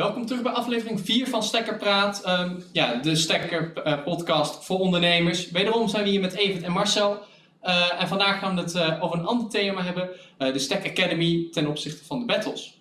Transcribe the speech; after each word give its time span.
Welkom 0.00 0.26
terug 0.26 0.42
bij 0.42 0.52
aflevering 0.52 1.00
4 1.00 1.28
van 1.28 1.42
Stekker 1.42 1.76
Praat. 1.76 2.22
Ehm, 2.22 2.60
ja, 2.72 2.94
de 2.94 3.16
Stekker 3.16 3.72
eh, 3.72 4.02
podcast 4.02 4.64
voor 4.64 4.78
ondernemers. 4.78 5.50
Wederom 5.50 5.88
zijn 5.88 6.04
we 6.04 6.10
hier 6.10 6.20
met 6.20 6.34
Evert 6.34 6.62
en 6.62 6.72
Marcel. 6.72 7.18
Eh, 7.60 8.02
en 8.02 8.08
vandaag 8.08 8.38
gaan 8.38 8.54
we 8.54 8.60
het 8.60 8.74
eh, 8.74 9.02
over 9.02 9.18
een 9.18 9.24
ander 9.24 9.50
thema 9.50 9.82
hebben. 9.82 10.08
de 10.38 10.58
Stack 10.58 10.86
Academy 10.86 11.48
ten 11.50 11.66
opzichte 11.66 12.04
van 12.04 12.18
de 12.18 12.24
battles. 12.24 12.80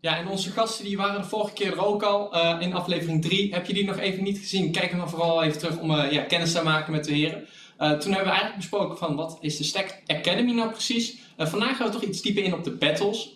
Ja, 0.00 0.16
en 0.16 0.28
onze 0.28 0.50
gasten 0.50 0.84
die 0.84 0.96
waren 0.96 1.20
de 1.20 1.28
vorige 1.28 1.52
keer 1.52 1.72
er 1.72 1.86
ook 1.86 2.02
al 2.02 2.58
in 2.60 2.74
aflevering 2.74 3.22
3. 3.22 3.54
Heb 3.54 3.66
je 3.66 3.72
die 3.74 3.84
nog 3.84 3.98
even 3.98 4.22
niet 4.22 4.38
gezien? 4.38 4.72
Kijk 4.72 4.96
dan 4.96 5.10
vooral 5.10 5.42
even 5.42 5.58
terug 5.58 5.78
om 5.78 5.90
ja, 5.90 6.22
kennis 6.22 6.52
te 6.52 6.62
maken 6.62 6.92
met 6.92 7.04
de 7.04 7.12
heren. 7.12 7.46
toen 7.76 7.88
hebben 7.88 8.08
we 8.08 8.38
eigenlijk 8.38 8.56
besproken 8.56 8.98
van 8.98 9.16
wat 9.16 9.38
is 9.40 9.56
de 9.56 9.64
Stack 9.64 10.02
Academy 10.06 10.52
nou 10.52 10.70
precies. 10.70 11.18
vandaag 11.36 11.76
gaan 11.76 11.86
we 11.86 11.92
toch 11.92 12.02
iets 12.02 12.22
dieper 12.22 12.44
in 12.44 12.54
op 12.54 12.64
de 12.64 12.72
battles. 12.76 13.34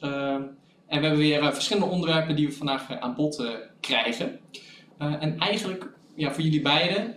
En 0.92 1.00
we 1.00 1.06
hebben 1.06 1.24
weer 1.24 1.42
eh, 1.42 1.52
verschillende 1.52 1.88
onderwerpen 1.88 2.36
die 2.36 2.46
we 2.46 2.52
vandaag 2.52 2.90
eh, 2.90 2.98
aan 2.98 3.14
bod 3.14 3.38
eh, 3.38 3.50
krijgen. 3.80 4.40
en 4.98 5.38
eigenlijk, 5.38 5.88
ja, 6.14 6.32
voor 6.32 6.42
jullie 6.42 6.62
beiden, 6.62 7.14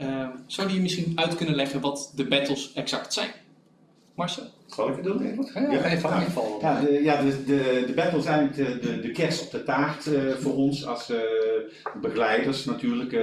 zouden 0.48 0.76
jullie 0.76 0.82
misschien 0.82 1.12
uit 1.16 1.36
kunnen 1.36 1.56
leggen 1.56 1.82
wat 1.82 2.12
de 2.16 2.28
battles 2.28 2.74
exact 2.74 3.14
zijn? 3.14 3.30
Marcel? 4.16 4.44
Zal 4.66 4.90
ik 4.90 4.96
het 4.96 5.04
doen 5.04 5.22
even? 5.22 5.50
Ja, 5.54 5.72
ja, 5.72 5.86
even 5.86 6.10
ja. 6.10 6.20
Geval. 6.20 6.58
Ja, 6.62 6.80
de, 6.80 7.04
ja 7.04 7.22
de, 7.22 7.44
de, 7.44 7.84
de 7.88 7.94
battle 7.96 8.18
is 8.18 8.26
eigenlijk 8.26 8.82
de, 8.82 8.88
de, 8.88 9.00
de 9.00 9.12
kerst 9.12 9.46
op 9.46 9.52
de 9.52 9.64
taart 9.64 10.06
uh, 10.06 10.32
voor 10.32 10.56
ons 10.56 10.86
als 10.86 11.12
uh, 11.12 11.18
begeleiders 12.02 12.66
natuurlijk. 12.66 13.12
Uh, 13.12 13.22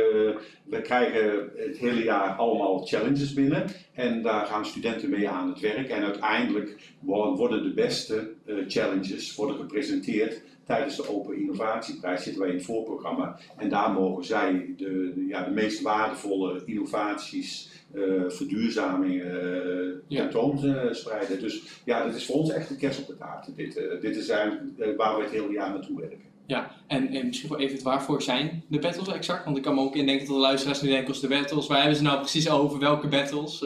we 0.64 0.80
krijgen 0.83 1.50
het 1.56 1.78
hele 1.78 2.02
jaar 2.02 2.28
allemaal 2.28 2.86
challenges 2.86 3.33
binnen 3.33 3.64
en 3.92 4.23
daar 4.23 4.47
gaan 4.47 4.66
studenten 4.66 5.11
mee 5.11 5.28
aan 5.28 5.48
het 5.48 5.61
werk. 5.61 5.89
En 5.89 6.03
uiteindelijk 6.03 6.77
worden 7.00 7.62
de 7.62 7.72
beste 7.72 8.33
challenges 8.69 9.34
worden 9.34 9.56
gepresenteerd 9.56 10.42
tijdens 10.66 10.97
de 10.97 11.09
Open 11.09 11.36
Innovatieprijs 11.36 12.22
zitten 12.22 12.41
wij 12.41 12.50
in 12.50 12.56
het 12.56 12.64
voorprogramma. 12.64 13.38
En 13.56 13.69
daar 13.69 13.92
mogen 13.92 14.25
zij 14.25 14.75
de, 14.77 15.12
de 15.14 15.27
ja, 15.27 15.44
de 15.44 15.50
meest 15.50 15.83
waardevolle 15.83 16.62
innovaties 16.64 17.70
uh, 17.94 18.22
verduurzaming 18.28 19.22
uh, 19.22 20.18
tentoonspreiden. 20.18 21.40
Dus 21.40 21.62
ja, 21.84 22.04
dat 22.04 22.14
is 22.14 22.26
voor 22.26 22.36
ons 22.36 22.50
echt 22.50 22.70
een 22.70 22.76
kerst 22.76 23.00
op 23.00 23.06
de 23.06 23.16
taart. 23.16 23.56
Dit, 23.56 23.76
uh, 23.76 24.00
dit 24.00 24.16
is 24.16 24.28
eigenlijk 24.28 24.96
waar 24.96 25.16
we 25.16 25.22
het 25.22 25.32
hele 25.32 25.52
jaar 25.52 25.70
naartoe 25.70 26.00
werken. 26.00 26.18
Ja, 26.46 26.70
en, 26.86 27.08
en 27.08 27.26
misschien 27.26 27.48
wel 27.48 27.60
even 27.60 27.82
waarvoor 27.82 28.22
zijn 28.22 28.62
de 28.68 28.78
battles 28.78 29.08
exact? 29.08 29.44
Want 29.44 29.56
ik 29.56 29.62
kan 29.62 29.74
me 29.74 29.80
ook 29.80 29.96
indenken 29.96 30.26
dat 30.26 30.34
de 30.34 30.40
luisteraars 30.40 30.82
nu 30.82 30.88
denken 30.88 31.08
als 31.08 31.20
de 31.20 31.28
battles. 31.28 31.66
Waar 31.66 31.78
hebben 31.78 31.96
ze 31.96 32.02
nou 32.02 32.18
precies 32.18 32.50
over? 32.50 32.78
Welke 32.78 33.08
battles? 33.08 33.60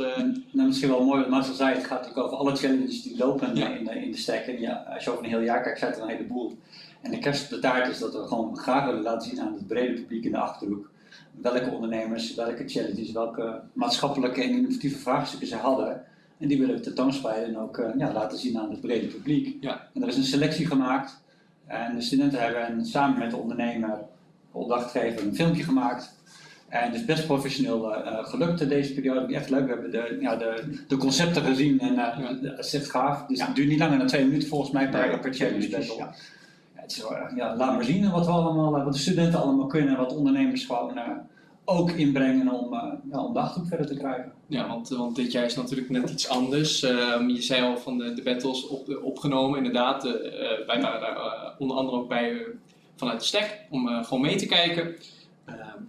Nou, 0.52 0.66
misschien 0.66 0.88
wel 0.88 1.04
mooi 1.04 1.20
wat 1.20 1.28
Marcel 1.28 1.54
zei. 1.54 1.74
Het 1.74 1.84
gaat 1.84 2.00
natuurlijk 2.00 2.26
over 2.26 2.38
alle 2.38 2.56
challenges 2.56 3.02
die 3.02 3.16
lopen 3.16 3.56
in, 3.56 3.84
de, 3.84 3.90
in 3.90 4.10
de 4.10 4.16
stack. 4.16 4.44
En 4.44 4.60
ja, 4.60 4.86
als 4.94 5.04
je 5.04 5.10
over 5.10 5.24
een 5.24 5.30
heel 5.30 5.40
jaar 5.40 5.62
kijkt, 5.62 5.78
zijn 5.78 5.92
er 5.92 6.02
een 6.02 6.08
heleboel. 6.08 6.58
En 7.00 7.10
de 7.10 7.18
kerst 7.18 7.44
op 7.44 7.50
de 7.50 7.58
taart 7.58 7.88
is 7.88 7.98
dat 7.98 8.12
we 8.12 8.26
gewoon 8.26 8.56
graag 8.56 8.86
willen 8.86 9.02
laten 9.02 9.28
zien 9.28 9.40
aan 9.40 9.52
het 9.52 9.66
brede 9.66 9.92
publiek 9.92 10.24
in 10.24 10.30
de 10.30 10.38
Achterhoek 10.38 10.90
welke 11.42 11.70
ondernemers, 11.70 12.34
welke 12.34 12.68
challenges, 12.68 13.12
welke 13.12 13.60
maatschappelijke 13.72 14.42
en 14.42 14.50
innovatieve 14.50 14.98
vraagstukken 14.98 15.48
ze 15.48 15.56
hadden. 15.56 16.02
En 16.38 16.48
die 16.48 16.58
willen 16.58 16.74
we 16.74 16.80
tentoonspreiden 16.80 17.48
en 17.48 17.58
ook 17.58 17.78
uh, 17.78 17.86
ja, 17.98 18.12
laten 18.12 18.38
zien 18.38 18.58
aan 18.58 18.70
het 18.70 18.80
brede 18.80 19.06
publiek. 19.06 19.56
Ja. 19.60 19.88
En 19.94 20.02
er 20.02 20.08
is 20.08 20.16
een 20.16 20.24
selectie 20.24 20.66
gemaakt 20.66 21.22
en 21.66 21.94
de 21.94 22.00
studenten 22.00 22.40
hebben 22.40 22.86
samen 22.86 23.18
met 23.18 23.30
de 23.30 23.36
ondernemer, 23.36 23.98
de 24.52 24.58
opdrachtgever, 24.58 25.26
een 25.26 25.34
filmpje 25.34 25.62
gemaakt. 25.62 26.14
En 26.68 26.84
het 26.84 26.94
is 26.94 27.04
best 27.04 27.26
professioneel 27.26 27.92
uh, 27.92 28.24
gelukt 28.24 28.68
deze 28.68 28.94
periode. 28.94 29.34
Echt 29.34 29.50
leuk. 29.50 29.66
We 29.66 29.72
hebben 29.72 29.90
de, 29.90 30.18
ja, 30.20 30.36
de, 30.36 30.80
de 30.88 30.96
concepten 30.96 31.42
gezien 31.42 31.80
en 31.80 31.92
uh, 31.92 32.42
dat 32.42 32.64
is 32.64 32.74
echt 32.74 32.90
gaaf. 32.90 33.26
Dus 33.26 33.46
het 33.46 33.54
duurt 33.54 33.68
niet 33.68 33.78
langer 33.78 33.98
dan 33.98 34.06
twee 34.06 34.24
minuten 34.24 34.48
volgens 34.48 34.70
mij 34.70 34.88
per, 34.88 35.18
per 35.18 35.34
challenge 35.34 35.68
ja, 37.34 37.56
laat 37.56 37.74
maar 37.74 37.84
zien 37.84 38.10
wat, 38.10 38.26
we 38.26 38.32
allemaal, 38.32 38.84
wat 38.84 38.92
de 38.92 38.98
studenten 38.98 39.40
allemaal 39.40 39.66
kunnen, 39.66 39.96
wat 39.96 40.16
ondernemers 40.16 40.64
gewoon 40.64 40.98
ook 41.68 41.90
inbrengen 41.90 42.48
om, 42.48 42.74
uh, 42.74 43.24
om 43.24 43.32
de 43.32 43.64
verder 43.64 43.86
te 43.86 43.96
krijgen. 43.96 44.32
Ja, 44.46 44.68
want, 44.68 44.88
want 44.88 45.16
dit 45.16 45.32
jaar 45.32 45.44
is 45.44 45.56
natuurlijk 45.56 45.90
net 45.90 46.10
iets 46.10 46.28
anders. 46.28 46.82
Uh, 46.82 47.28
je 47.28 47.42
zei 47.42 47.62
al 47.62 47.78
van 47.78 47.98
de, 47.98 48.20
battles 48.24 48.66
op, 48.66 49.00
opgenomen, 49.02 49.58
inderdaad. 49.58 50.02
wij 50.66 50.80
waren 50.80 51.00
daar 51.00 51.54
onder 51.58 51.76
andere 51.76 51.98
ook 51.98 52.08
bij 52.08 52.46
vanuit 52.96 53.20
de 53.20 53.26
stek 53.26 53.66
om 53.70 54.04
gewoon 54.04 54.20
mee 54.20 54.36
te 54.36 54.46
kijken. 54.46 54.96
Ehm, 55.44 55.82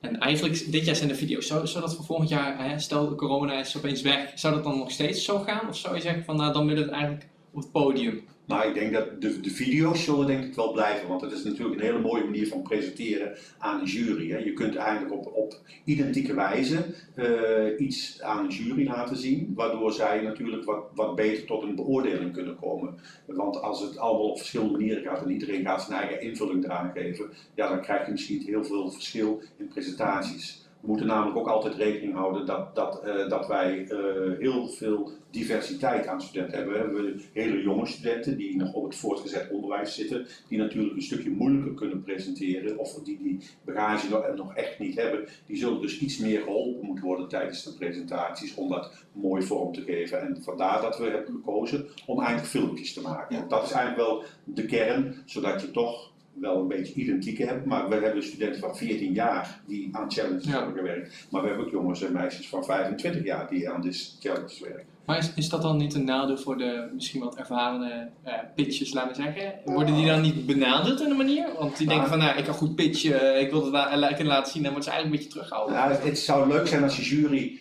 en 0.00 0.18
eigenlijk, 0.18 0.72
dit 0.72 0.84
jaar 0.84 0.96
zijn 0.96 1.08
de 1.08 1.14
video's. 1.14 1.46
Zou, 1.46 1.66
zou 1.66 1.84
dat 1.84 1.94
voor 1.94 2.04
volgend 2.04 2.28
jaar, 2.28 2.68
hè, 2.68 2.78
stel 2.78 3.08
de 3.08 3.14
corona 3.14 3.58
is 3.58 3.76
opeens 3.76 4.02
weg, 4.02 4.32
zou 4.34 4.54
dat 4.54 4.64
dan 4.64 4.78
nog 4.78 4.90
steeds 4.90 5.24
zo 5.24 5.38
gaan? 5.38 5.68
Of 5.68 5.76
zou 5.76 5.94
je 5.94 6.00
zeggen 6.00 6.24
van 6.24 6.36
nou 6.36 6.52
dan 6.52 6.66
willen 6.66 6.82
we 6.82 6.88
het 6.88 6.98
eigenlijk 6.98 7.28
op 7.50 7.60
het 7.60 7.72
podium? 7.72 8.24
Maar 8.48 8.66
ik 8.66 8.74
denk 8.74 8.92
dat 8.92 9.20
de, 9.20 9.40
de 9.40 9.50
video's 9.50 10.04
zullen 10.04 10.26
denk 10.26 10.44
ik 10.44 10.54
wel 10.54 10.72
blijven, 10.72 11.08
want 11.08 11.20
het 11.20 11.32
is 11.32 11.44
natuurlijk 11.44 11.80
een 11.80 11.86
hele 11.86 12.00
mooie 12.00 12.24
manier 12.24 12.48
van 12.48 12.62
presenteren 12.62 13.36
aan 13.58 13.80
een 13.80 13.86
jury. 13.86 14.30
Hè. 14.30 14.38
Je 14.38 14.52
kunt 14.52 14.76
eigenlijk 14.76 15.12
op, 15.12 15.32
op 15.34 15.60
identieke 15.84 16.34
wijze 16.34 16.84
uh, 17.16 17.86
iets 17.86 18.22
aan 18.22 18.44
een 18.44 18.50
jury 18.50 18.86
laten 18.86 19.16
zien, 19.16 19.52
waardoor 19.54 19.92
zij 19.92 20.20
natuurlijk 20.20 20.64
wat, 20.64 20.84
wat 20.94 21.14
beter 21.14 21.44
tot 21.44 21.62
een 21.62 21.74
beoordeling 21.74 22.32
kunnen 22.32 22.56
komen. 22.56 22.94
Want 23.26 23.62
als 23.62 23.80
het 23.80 23.98
allemaal 23.98 24.30
op 24.30 24.38
verschillende 24.38 24.78
manieren 24.78 25.02
gaat 25.02 25.22
en 25.22 25.30
iedereen 25.30 25.64
gaat 25.64 25.82
zijn 25.82 26.00
eigen 26.00 26.20
invulling 26.20 26.64
eraan 26.64 26.92
geven, 26.94 27.30
ja, 27.54 27.68
dan 27.68 27.82
krijg 27.82 28.06
je 28.06 28.12
misschien 28.12 28.42
heel 28.42 28.64
veel 28.64 28.90
verschil 28.90 29.42
in 29.56 29.68
presentaties. 29.68 30.67
We 30.80 30.86
moeten 30.86 31.06
namelijk 31.06 31.36
ook 31.36 31.48
altijd 31.48 31.74
rekening 31.74 32.14
houden 32.14 32.46
dat, 32.46 32.74
dat, 32.74 33.02
uh, 33.06 33.28
dat 33.28 33.46
wij 33.46 33.88
uh, 33.90 34.38
heel 34.38 34.68
veel 34.68 35.10
diversiteit 35.30 36.06
aan 36.06 36.22
studenten 36.22 36.56
hebben. 36.56 36.74
We 36.74 36.80
hebben 36.80 37.22
hele 37.32 37.62
jonge 37.62 37.86
studenten 37.86 38.36
die 38.36 38.56
nog 38.56 38.72
op 38.72 38.84
het 38.84 38.96
voortgezet 38.96 39.50
onderwijs 39.50 39.94
zitten, 39.94 40.26
die 40.48 40.58
natuurlijk 40.58 40.94
een 40.94 41.02
stukje 41.02 41.30
moeilijker 41.30 41.74
kunnen 41.74 42.02
presenteren 42.02 42.78
of 42.78 42.94
die 42.94 43.18
die 43.22 43.40
bagage 43.64 44.08
nog, 44.08 44.36
nog 44.36 44.54
echt 44.54 44.78
niet 44.78 44.96
hebben. 44.96 45.28
Die 45.46 45.56
zullen 45.56 45.80
dus 45.80 45.98
iets 45.98 46.18
meer 46.18 46.40
geholpen 46.40 46.86
moeten 46.86 47.04
worden 47.04 47.28
tijdens 47.28 47.64
de 47.64 47.74
presentaties 47.74 48.54
om 48.54 48.68
dat 48.68 49.04
mooi 49.12 49.42
vorm 49.42 49.72
te 49.72 49.82
geven. 49.82 50.20
En 50.20 50.42
vandaar 50.42 50.80
dat 50.80 50.98
we 50.98 51.04
hebben 51.04 51.34
gekozen 51.34 51.86
om 52.06 52.18
eigenlijk 52.18 52.48
filmpjes 52.48 52.92
te 52.92 53.00
maken. 53.00 53.48
Dat 53.48 53.64
is 53.64 53.72
eigenlijk 53.72 54.08
wel 54.08 54.24
de 54.44 54.66
kern, 54.66 55.22
zodat 55.24 55.60
je 55.60 55.70
toch 55.70 56.12
wel 56.40 56.60
een 56.60 56.68
beetje 56.68 56.94
identieke 56.94 57.44
hebben. 57.44 57.68
Maar 57.68 57.88
we 57.88 57.94
hebben 57.94 58.22
studenten 58.22 58.60
van 58.60 58.76
14 58.76 59.12
jaar 59.12 59.60
die 59.66 59.88
aan 59.92 60.12
challenges 60.12 60.46
hebben 60.46 60.74
gewerkt. 60.74 61.26
Maar 61.30 61.42
we 61.42 61.48
hebben 61.48 61.66
ook 61.66 61.72
jongens 61.72 62.02
en 62.02 62.12
meisjes 62.12 62.48
van 62.48 62.64
25 62.64 63.24
jaar 63.24 63.48
die 63.48 63.70
aan 63.70 63.80
deze 63.80 64.10
challenges 64.20 64.60
werken. 64.60 64.96
Maar 65.04 65.18
is, 65.18 65.32
is 65.34 65.48
dat 65.48 65.62
dan 65.62 65.76
niet 65.76 65.94
een 65.94 66.04
nadeel 66.04 66.38
voor 66.38 66.58
de 66.58 66.90
misschien 66.94 67.20
wat 67.20 67.36
ervarene 67.36 68.08
uh, 68.26 68.32
pitches, 68.54 68.92
laten 68.92 69.16
we 69.16 69.22
zeggen? 69.22 69.54
Worden 69.64 69.94
die 69.94 70.06
dan 70.06 70.20
niet 70.20 70.46
benaderd 70.46 71.00
in 71.00 71.10
een 71.10 71.16
manier? 71.16 71.48
Want 71.58 71.76
die 71.76 71.86
denken 71.86 72.08
van, 72.08 72.18
nou, 72.18 72.38
ik 72.38 72.44
kan 72.44 72.54
goed 72.54 72.74
pitchen, 72.74 73.40
ik 73.40 73.50
wil 73.50 73.62
het 73.62 73.72
la 73.72 73.98
laten 73.98 74.52
zien, 74.52 74.62
dan 74.62 74.72
wordt 74.72 74.86
ze 74.86 74.90
eigenlijk 74.90 75.04
een 75.04 75.10
beetje 75.10 75.28
terughouden. 75.28 75.76
Ja, 75.76 75.90
het 75.90 76.18
zou 76.18 76.48
leuk 76.48 76.66
zijn 76.66 76.82
als 76.82 76.96
je 76.96 77.02
jury 77.02 77.58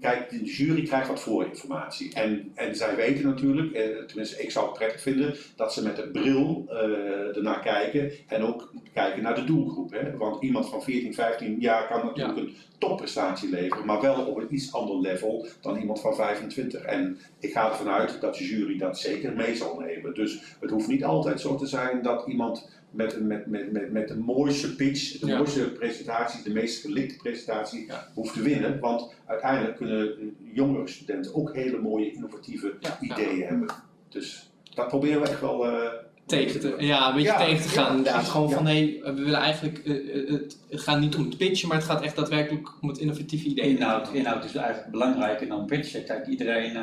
kijk, 0.00 0.30
de 0.30 0.44
jury 0.44 0.82
krijgt 0.82 1.08
wat 1.08 1.20
voorinformatie. 1.20 2.14
En, 2.14 2.52
en 2.54 2.76
zij 2.76 2.96
weten 2.96 3.24
natuurlijk, 3.24 3.72
eh, 3.72 4.04
tenminste 4.06 4.42
ik 4.42 4.50
zou 4.50 4.66
het 4.66 4.78
prettig 4.78 5.00
vinden, 5.00 5.34
dat 5.56 5.72
ze 5.72 5.82
met 5.82 5.96
de 5.96 6.08
bril 6.08 6.66
uh, 6.68 7.36
ernaar 7.36 7.60
kijken 7.60 8.12
en 8.26 8.42
ook 8.42 8.72
kijken 8.92 9.22
naar 9.22 9.34
de 9.34 9.44
doelgroep. 9.44 9.92
Hè? 9.92 10.16
Want 10.16 10.42
iemand 10.42 10.68
van 10.68 10.82
14, 10.82 11.14
15 11.14 11.56
jaar 11.60 11.88
kan 11.88 12.06
natuurlijk 12.06 12.38
een 12.38 12.56
topprestatie 12.78 13.50
leveren, 13.50 13.86
maar 13.86 14.00
wel 14.00 14.26
op 14.26 14.36
een 14.36 14.54
iets 14.54 14.72
ander 14.72 15.00
level 15.00 15.46
dan 15.60 15.76
iemand 15.76 16.00
van 16.00 16.14
25. 16.14 16.82
En 16.82 17.18
ik 17.38 17.52
ga 17.52 17.70
ervan 17.70 17.88
uit 17.88 18.20
dat 18.20 18.34
de 18.34 18.44
jury 18.44 18.78
dat 18.78 18.98
zeker 18.98 19.32
mee 19.32 19.54
zal 19.54 19.80
nemen. 19.80 20.14
Dus 20.14 20.42
het 20.60 20.70
hoeft 20.70 20.88
niet 20.88 21.04
altijd 21.04 21.40
zo 21.40 21.56
te 21.56 21.66
zijn 21.66 22.02
dat 22.02 22.26
iemand 22.26 22.68
met, 22.90 23.20
met, 23.20 23.46
met, 23.46 23.72
met, 23.72 23.92
met 23.92 24.08
de 24.08 24.16
mooiste 24.16 24.74
pitch, 24.74 25.18
de 25.18 25.26
mooiste 25.26 25.70
presentatie, 25.70 26.42
de 26.42 26.50
meest 26.50 26.80
gelikte 26.80 27.16
presentatie 27.16 27.86
hoeft 28.14 28.32
te 28.32 28.42
winnen. 28.42 28.80
Want 28.80 29.14
uiteindelijk 29.26 29.76
kunnen 29.76 30.36
jongere 30.52 30.88
studenten 30.88 31.34
ook 31.34 31.54
hele 31.54 31.78
mooie 31.78 32.12
innovatieve 32.12 32.74
ideeën 33.00 33.46
hebben. 33.46 33.68
Dus 34.08 34.50
dat 34.74 34.88
proberen 34.88 35.20
we 35.20 35.28
echt 35.28 35.40
wel. 35.40 35.66
Uh, 35.66 35.88
tegen 36.26 36.60
te, 36.60 36.74
ja, 36.78 37.08
een 37.08 37.14
beetje 37.14 37.36
tegen 37.36 37.62
te 37.62 37.68
gaan 37.68 37.96
inderdaad. 37.96 38.28
Gewoon 38.28 38.50
van 38.50 38.64
nee, 38.64 39.00
we 39.02 39.14
willen 39.14 39.40
eigenlijk, 39.40 39.80
uh, 39.84 40.30
het, 40.30 40.80
gaat 40.80 41.00
niet 41.00 41.16
om 41.16 41.24
het 41.24 41.36
pitchen, 41.36 41.68
maar 41.68 41.76
het 41.76 41.86
gaat 41.86 42.02
echt 42.02 42.16
daadwerkelijk 42.16 42.68
om 42.80 42.88
het 42.88 42.98
innovatieve 42.98 43.48
idee. 43.48 43.68
Inhoud, 43.68 44.12
inhoud 44.12 44.44
is 44.44 44.54
eigenlijk 44.54 44.90
belangrijker 44.90 45.48
dan 45.48 45.66
pitchen. 45.66 46.04
Kijk, 46.04 46.26
iedereen 46.26 46.76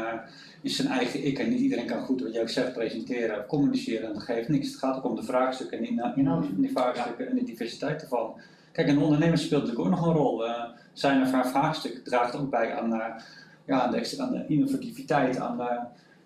is 0.67 0.75
zijn 0.75 0.87
eigen 0.87 1.25
ik 1.25 1.39
en 1.39 1.49
niet 1.49 1.59
iedereen 1.59 1.85
kan 1.85 2.01
goed 2.01 2.21
wat 2.21 2.33
jij 2.33 2.41
ook 2.41 2.49
zegt 2.49 2.73
presenteren 2.73 3.39
of 3.39 3.45
communiceren 3.45 4.07
en 4.07 4.13
dat 4.13 4.23
geeft 4.23 4.49
niks. 4.49 4.67
Het 4.67 4.77
gaat 4.77 4.97
ook 4.97 5.03
om 5.03 5.15
de 5.15 5.23
vraagstukken 5.23 5.77
en 5.77 5.83
de 5.83 6.11
inhoud 6.15 6.45
van 6.45 6.61
die 6.61 6.71
vraagstukken 6.71 7.27
en 7.27 7.35
de 7.35 7.43
diversiteit 7.43 8.01
ervan. 8.01 8.33
Kijk, 8.71 8.87
een 8.87 9.01
ondernemer 9.01 9.37
speelt 9.37 9.61
natuurlijk 9.61 9.89
ook 9.89 9.95
nog 9.95 10.07
een 10.07 10.13
rol. 10.13 10.45
Uh, 10.45 10.63
zijn 10.93 11.21
of 11.21 11.31
haar 11.31 11.47
vraagstuk 11.47 12.03
draagt 12.03 12.35
ook 12.35 12.49
bij 12.49 12.75
aan, 12.75 12.93
uh, 12.93 13.05
ja, 13.65 13.81
aan, 13.81 13.91
de, 13.91 14.15
aan 14.17 14.31
de 14.31 14.45
innovativiteit, 14.47 15.37
aan 15.37 15.59
uh, 15.59 15.65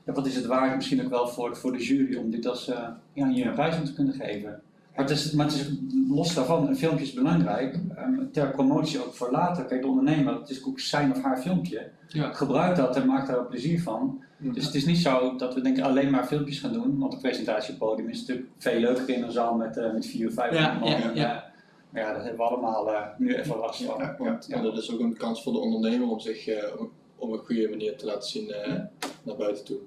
ja, 0.06 0.14
wat 0.14 0.28
is 0.28 0.36
het 0.36 0.46
waard 0.46 0.76
misschien 0.76 1.04
ook 1.04 1.10
wel 1.10 1.28
voor, 1.28 1.58
voor 1.58 1.72
de 1.72 1.84
jury 1.84 2.18
om 2.18 2.32
dit 2.32 2.46
als 2.46 2.70
uh, 2.70 2.88
ja, 3.14 3.28
hier 3.28 3.48
een 3.48 3.54
prijs 3.54 3.78
om 3.78 3.86
te 3.86 3.94
kunnen 3.94 4.14
geven. 4.14 4.62
Maar 4.96 5.06
het, 5.06 5.10
is, 5.10 5.32
maar 5.32 5.46
het 5.46 5.56
is 5.56 5.70
los 6.10 6.34
daarvan, 6.34 6.68
een 6.68 6.78
filmpje 6.78 7.06
is 7.06 7.14
belangrijk. 7.14 7.80
ehm, 7.96 8.32
ter 8.32 8.52
promotie 8.52 9.06
ook 9.06 9.14
voor 9.14 9.32
later. 9.32 9.66
Kijk, 9.66 9.82
de 9.82 9.88
ondernemer, 9.88 10.34
het 10.34 10.50
is 10.50 10.66
ook 10.66 10.80
zijn 10.80 11.12
of 11.12 11.22
haar 11.22 11.38
filmpje. 11.38 11.90
Ja. 12.08 12.34
Gebruik 12.34 12.76
dat 12.76 12.96
en 12.96 13.08
maak 13.08 13.28
daar 13.28 13.38
ook 13.38 13.50
plezier 13.50 13.82
van. 13.82 14.24
Dus 14.42 14.66
het 14.66 14.76
is 14.76 14.86
niet 14.86 14.98
zo 14.98 15.36
dat 15.36 15.54
we 15.54 15.62
denken 15.62 15.84
alleen 15.84 16.10
maar 16.12 16.26
filmpjes 16.26 16.60
gaan 16.60 16.74
doen. 16.74 17.00
Want 17.00 17.14
een 17.14 17.20
presentatiepodium 17.20 18.10
is 18.10 18.20
natuurlijk 18.20 18.48
veel 18.58 18.80
leuker 18.80 19.10
in 19.10 19.24
een 19.24 19.32
zaal 19.32 19.56
met, 19.56 19.78
eh, 19.78 19.94
met 19.94 20.06
vier 20.06 20.28
of 20.28 20.34
vijf 20.34 20.54
Ja, 20.58 20.74
man. 20.80 20.90
ja, 20.90 20.96
En, 21.02 21.16
ja. 21.16 21.36
eh, 21.36 21.42
maar 21.90 22.02
ja, 22.02 22.14
dat 22.14 22.24
hebben 22.24 22.40
we 22.40 22.52
allemaal 22.52 22.94
eh, 22.94 23.02
nu 23.18 23.36
even 23.36 23.58
last 23.58 23.84
van. 23.84 23.96
Ja, 24.00 24.16
Want, 24.18 24.46
Ja. 24.50 24.56
En 24.56 24.64
dat 24.64 24.78
is 24.78 24.92
ook 24.94 25.00
een 25.00 25.18
kans 25.18 25.44
voor 25.44 25.54
de 25.54 25.60
ondernemer 25.60 26.08
om 26.10 26.20
zich 26.20 26.48
eh, 26.48 26.80
op- 26.82 26.92
op 27.16 27.32
een 27.32 27.40
goede 27.40 27.70
manier 27.70 27.98
te 27.98 28.06
laten 28.06 28.30
zien 28.30 28.50
eh, 28.52 28.74
naar 29.24 29.36
buiten 29.38 29.66
toe. 29.66 29.78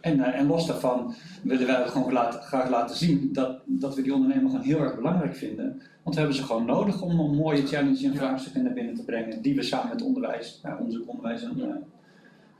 En, 0.00 0.20
eh, 0.20 0.38
en 0.40 0.46
los 0.46 0.66
daarvan 0.66 1.14
willen 1.42 1.66
wij 1.66 1.80
ook 1.80 1.86
gewoon 1.86 2.12
laten, 2.12 2.40
graag 2.40 2.70
laten 2.70 2.96
zien 2.96 3.28
dat, 3.32 3.60
dat 3.64 3.94
we 3.94 4.02
die 4.02 4.14
ondernemer 4.14 4.50
gewoon 4.50 4.64
heel 4.64 4.78
erg 4.78 4.94
belangrijk 4.96 5.36
vinden. 5.36 5.82
Want 6.02 6.14
we 6.14 6.20
hebben 6.20 6.38
ze 6.38 6.44
gewoon 6.44 6.64
nodig 6.64 7.02
om 7.02 7.20
een 7.20 7.34
mooie 7.36 7.66
challenge 7.66 8.04
en 8.06 8.12
Ja. 8.12 8.18
vraagstukken 8.18 8.62
naar 8.62 8.72
binnen 8.72 8.94
te 8.94 9.04
brengen, 9.04 9.42
die 9.42 9.54
we 9.54 9.62
samen 9.62 9.88
met 9.88 10.02
onderwijs, 10.02 10.60
ja, 10.62 10.76
onderzoek, 10.78 11.08
onderwijs 11.08 11.42
en, 11.42 11.84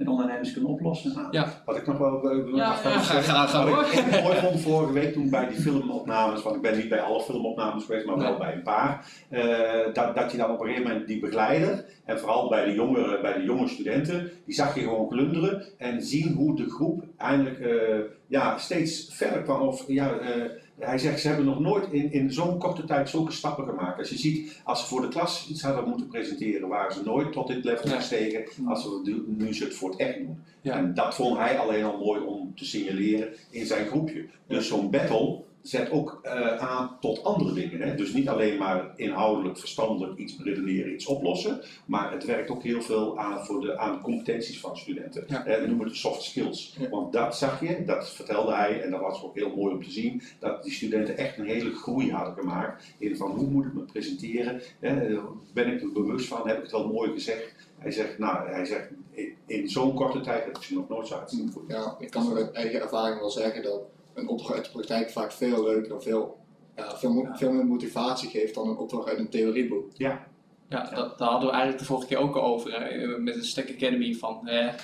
eh, 0.02 0.06
en 0.06 0.08
ondernemers 0.12 0.52
kunnen 0.52 0.70
oplossen. 0.70 1.28
Wat 1.64 1.76
ik 1.76 1.86
nog 1.86 1.98
wel 1.98 2.20
wil 2.20 2.44
wil 2.44 2.56
Ja, 2.56 2.74
ja, 2.84 3.00
is 3.00 3.06
ga- 3.06 3.20
ga- 3.20 3.46
ga 3.46 3.70
wat 3.70 3.92
ik 3.92 4.22
mooi 4.22 4.36
vond 4.36 4.60
vorige 4.60 4.92
week 4.92 5.12
toen 5.12 5.30
bij 5.30 5.48
die 5.48 5.60
filmopnames, 5.60 6.42
want 6.42 6.56
ik 6.56 6.62
ben 6.62 6.76
niet 6.76 6.88
bij 6.88 7.00
alle 7.00 7.20
filmopnames 7.22 7.84
geweest, 7.84 8.06
maar 8.06 8.18
wel 8.18 8.38
bij 8.38 8.52
een 8.54 8.62
paar, 8.62 9.06
eh, 9.28 9.92
dat, 9.92 10.14
dat 10.14 10.30
je 10.32 10.36
dan 10.38 10.50
op 10.50 10.60
een 10.60 10.66
gegeven 10.66 10.88
moment 10.88 11.06
die 11.06 11.20
begeleider, 11.20 11.84
en 12.04 12.18
vooral 12.18 12.48
bij 12.48 12.64
de 12.64 12.72
jongere, 12.72 13.20
bij 13.20 13.32
de 13.32 13.42
jonge 13.42 13.68
studenten, 13.68 14.30
die 14.44 14.54
zag 14.54 14.74
je 14.74 14.80
gewoon 14.80 15.10
glunderen 15.10 15.64
en 15.78 16.02
zien 16.02 16.32
hoe 16.34 16.56
de 16.56 16.70
groep 16.70 17.04
eindelijk 17.16 17.58
eh, 17.60 17.98
ja, 18.26 18.58
steeds 18.58 19.08
verder 19.14 19.42
kwam. 19.42 19.60
Of, 19.60 19.84
ja, 19.86 20.12
eh, 20.18 20.42
hij 20.84 20.98
zegt, 20.98 21.20
ze 21.20 21.28
hebben 21.28 21.46
nog 21.46 21.60
nooit 21.60 21.86
in, 21.90 22.12
in 22.12 22.32
zo'n 22.32 22.58
korte 22.58 22.84
tijd 22.84 23.08
zulke 23.08 23.32
stappen 23.32 23.64
gemaakt. 23.64 23.98
Als 23.98 24.08
je 24.08 24.18
ziet, 24.18 24.60
als 24.64 24.80
ze 24.80 24.86
voor 24.86 25.00
de 25.00 25.08
klas 25.08 25.46
iets 25.50 25.62
hadden 25.62 25.88
moeten 25.88 26.06
presenteren, 26.08 26.68
waren 26.68 26.92
ze 26.94 27.02
nooit 27.04 27.32
tot 27.32 27.46
dit 27.46 27.64
level 27.64 27.88
Ja. 27.88 27.96
gestegen 27.96 28.66
als 28.66 28.82
ze 28.82 29.00
nu- 29.04 29.24
nu 29.44 29.54
ze 29.54 29.64
het 29.64 29.74
voor 29.74 29.90
het 29.90 29.98
echt 29.98 30.18
doen. 30.18 30.38
Ja. 30.60 30.76
En 30.76 30.94
dat 30.94 31.14
vond 31.14 31.38
hij 31.38 31.58
alleen 31.58 31.84
al 31.84 31.98
mooi 31.98 32.20
om 32.20 32.52
te 32.56 32.64
signaleren 32.64 33.28
in 33.50 33.66
zijn 33.66 33.86
groepje. 33.86 34.24
Dus 34.46 34.68
zo'n 34.68 34.90
battle 34.90 35.38
zet 35.62 35.90
ook 35.90 36.18
eh, 36.22 36.56
aan 36.56 36.96
tot 37.00 37.24
andere 37.24 37.52
dingen. 37.52 37.80
Hè? 37.80 37.94
Dus 37.94 38.12
niet 38.12 38.28
alleen 38.28 38.58
maar 38.58 38.92
inhoudelijk, 38.96 39.58
verstandelijk 39.58 40.18
iets 40.18 40.36
redeneren, 40.42 40.92
iets 40.92 41.06
oplossen. 41.06 41.60
Maar 41.86 42.12
het 42.12 42.24
werkt 42.24 42.50
ook 42.50 42.62
heel 42.62 42.82
veel 42.82 43.18
aan, 43.18 43.44
voor 43.44 43.60
de, 43.60 43.78
aan 43.78 43.92
de 43.92 44.00
competenties 44.00 44.60
van 44.60 44.76
studenten. 44.76 45.24
Ja. 45.28 45.46
Eh, 45.46 45.60
we 45.60 45.66
noemen 45.66 45.84
het 45.84 45.94
de 45.94 46.00
soft 46.00 46.22
skills. 46.22 46.76
Ja. 46.78 46.88
Want 46.88 47.12
dat 47.12 47.36
zag 47.36 47.60
je, 47.60 47.84
dat 47.84 48.10
vertelde 48.10 48.54
hij, 48.54 48.82
en 48.82 48.90
dat 48.90 49.00
was 49.00 49.22
ook 49.22 49.34
heel 49.34 49.54
mooi 49.56 49.74
om 49.74 49.82
te 49.82 49.90
zien, 49.90 50.22
dat 50.38 50.62
die 50.62 50.72
studenten 50.72 51.16
echt 51.16 51.38
een 51.38 51.46
hele 51.46 51.74
groei 51.74 52.12
hadden 52.12 52.34
gemaakt. 52.34 52.84
In 52.98 53.16
van 53.16 53.30
hoe 53.30 53.46
moet 53.46 53.64
ik 53.64 53.74
me 53.74 53.82
presenteren? 53.82 54.60
Hè? 54.80 55.20
Ben 55.52 55.72
ik 55.72 55.82
er 55.82 55.92
bewust 55.92 56.28
van? 56.28 56.48
Heb 56.48 56.56
ik 56.56 56.62
het 56.62 56.72
wel 56.72 56.92
mooi 56.92 57.12
gezegd? 57.12 57.54
Hij 57.78 57.90
zegt, 57.90 58.18
nou, 58.18 58.48
hij 58.48 58.64
zegt, 58.64 58.88
in, 59.10 59.36
in 59.46 59.68
zo'n 59.68 59.94
korte 59.94 60.20
tijd 60.20 60.44
heb 60.44 60.56
ik 60.56 60.62
ze 60.62 60.74
nog 60.74 60.88
nooit 60.88 61.06
zo 61.06 61.18
uitzien. 61.18 61.52
Ja, 61.68 61.96
ik 61.98 62.10
kan 62.10 62.36
uit 62.36 62.52
eigen 62.52 62.80
ervaring 62.80 63.20
wel 63.20 63.30
zeggen 63.30 63.62
dat 63.62 63.80
een 64.14 64.28
opdracht 64.28 64.54
uit 64.54 64.64
de 64.64 64.70
praktijk 64.70 65.10
vaak 65.10 65.32
veel 65.32 65.64
leuker 65.64 65.92
en 65.94 66.02
veel, 66.02 66.36
ja, 66.76 66.96
veel, 66.96 67.12
mo- 67.12 67.28
veel 67.32 67.52
meer 67.52 67.66
motivatie 67.66 68.28
geeft 68.30 68.54
dan 68.54 68.68
een 68.68 68.76
opdracht 68.76 69.08
uit 69.08 69.18
een 69.18 69.28
theorieboek. 69.28 69.90
Ja, 69.96 70.26
dat, 70.68 71.18
daar 71.18 71.28
hadden 71.28 71.46
we 71.48 71.50
eigenlijk 71.54 71.78
de 71.78 71.84
vorige 71.84 72.06
keer 72.06 72.18
ook 72.18 72.36
al 72.36 72.42
over 72.42 72.72
hè, 72.80 73.18
met 73.18 73.34
de 73.34 73.44
Stack 73.44 73.70
Academy 73.70 74.14
van 74.14 74.48
eh, 74.48 74.66
eh, 74.66 74.74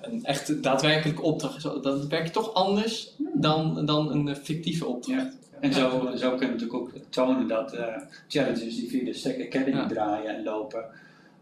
een 0.00 0.24
echte 0.24 0.60
daadwerkelijke 0.60 1.22
opdracht. 1.22 1.62
Dat 1.62 2.06
werkt 2.06 2.32
toch 2.32 2.54
anders 2.54 3.16
dan, 3.34 3.86
dan 3.86 4.12
een 4.12 4.36
fictieve 4.36 4.86
opdracht. 4.86 5.40
En 5.60 5.72
zo, 5.72 5.88
zo 6.16 6.28
kunnen 6.28 6.38
we 6.38 6.46
natuurlijk 6.46 6.74
ook 6.74 6.90
tonen 7.08 7.48
dat 7.48 7.72
eh, 7.72 7.96
challenges 8.28 8.76
die 8.76 8.88
via 8.88 9.04
de 9.04 9.12
Stack 9.12 9.40
Academy 9.40 9.76
Ja. 9.76 9.86
draaien 9.86 10.36
en 10.36 10.44
lopen, 10.44 10.84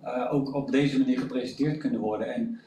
eh, 0.03 0.35
ook 0.35 0.55
op 0.55 0.71
deze 0.71 0.99
manier 0.99 1.19
gepresenteerd 1.19 1.79
kunnen 1.79 2.01
worden. 2.01 2.35
En 2.35 2.61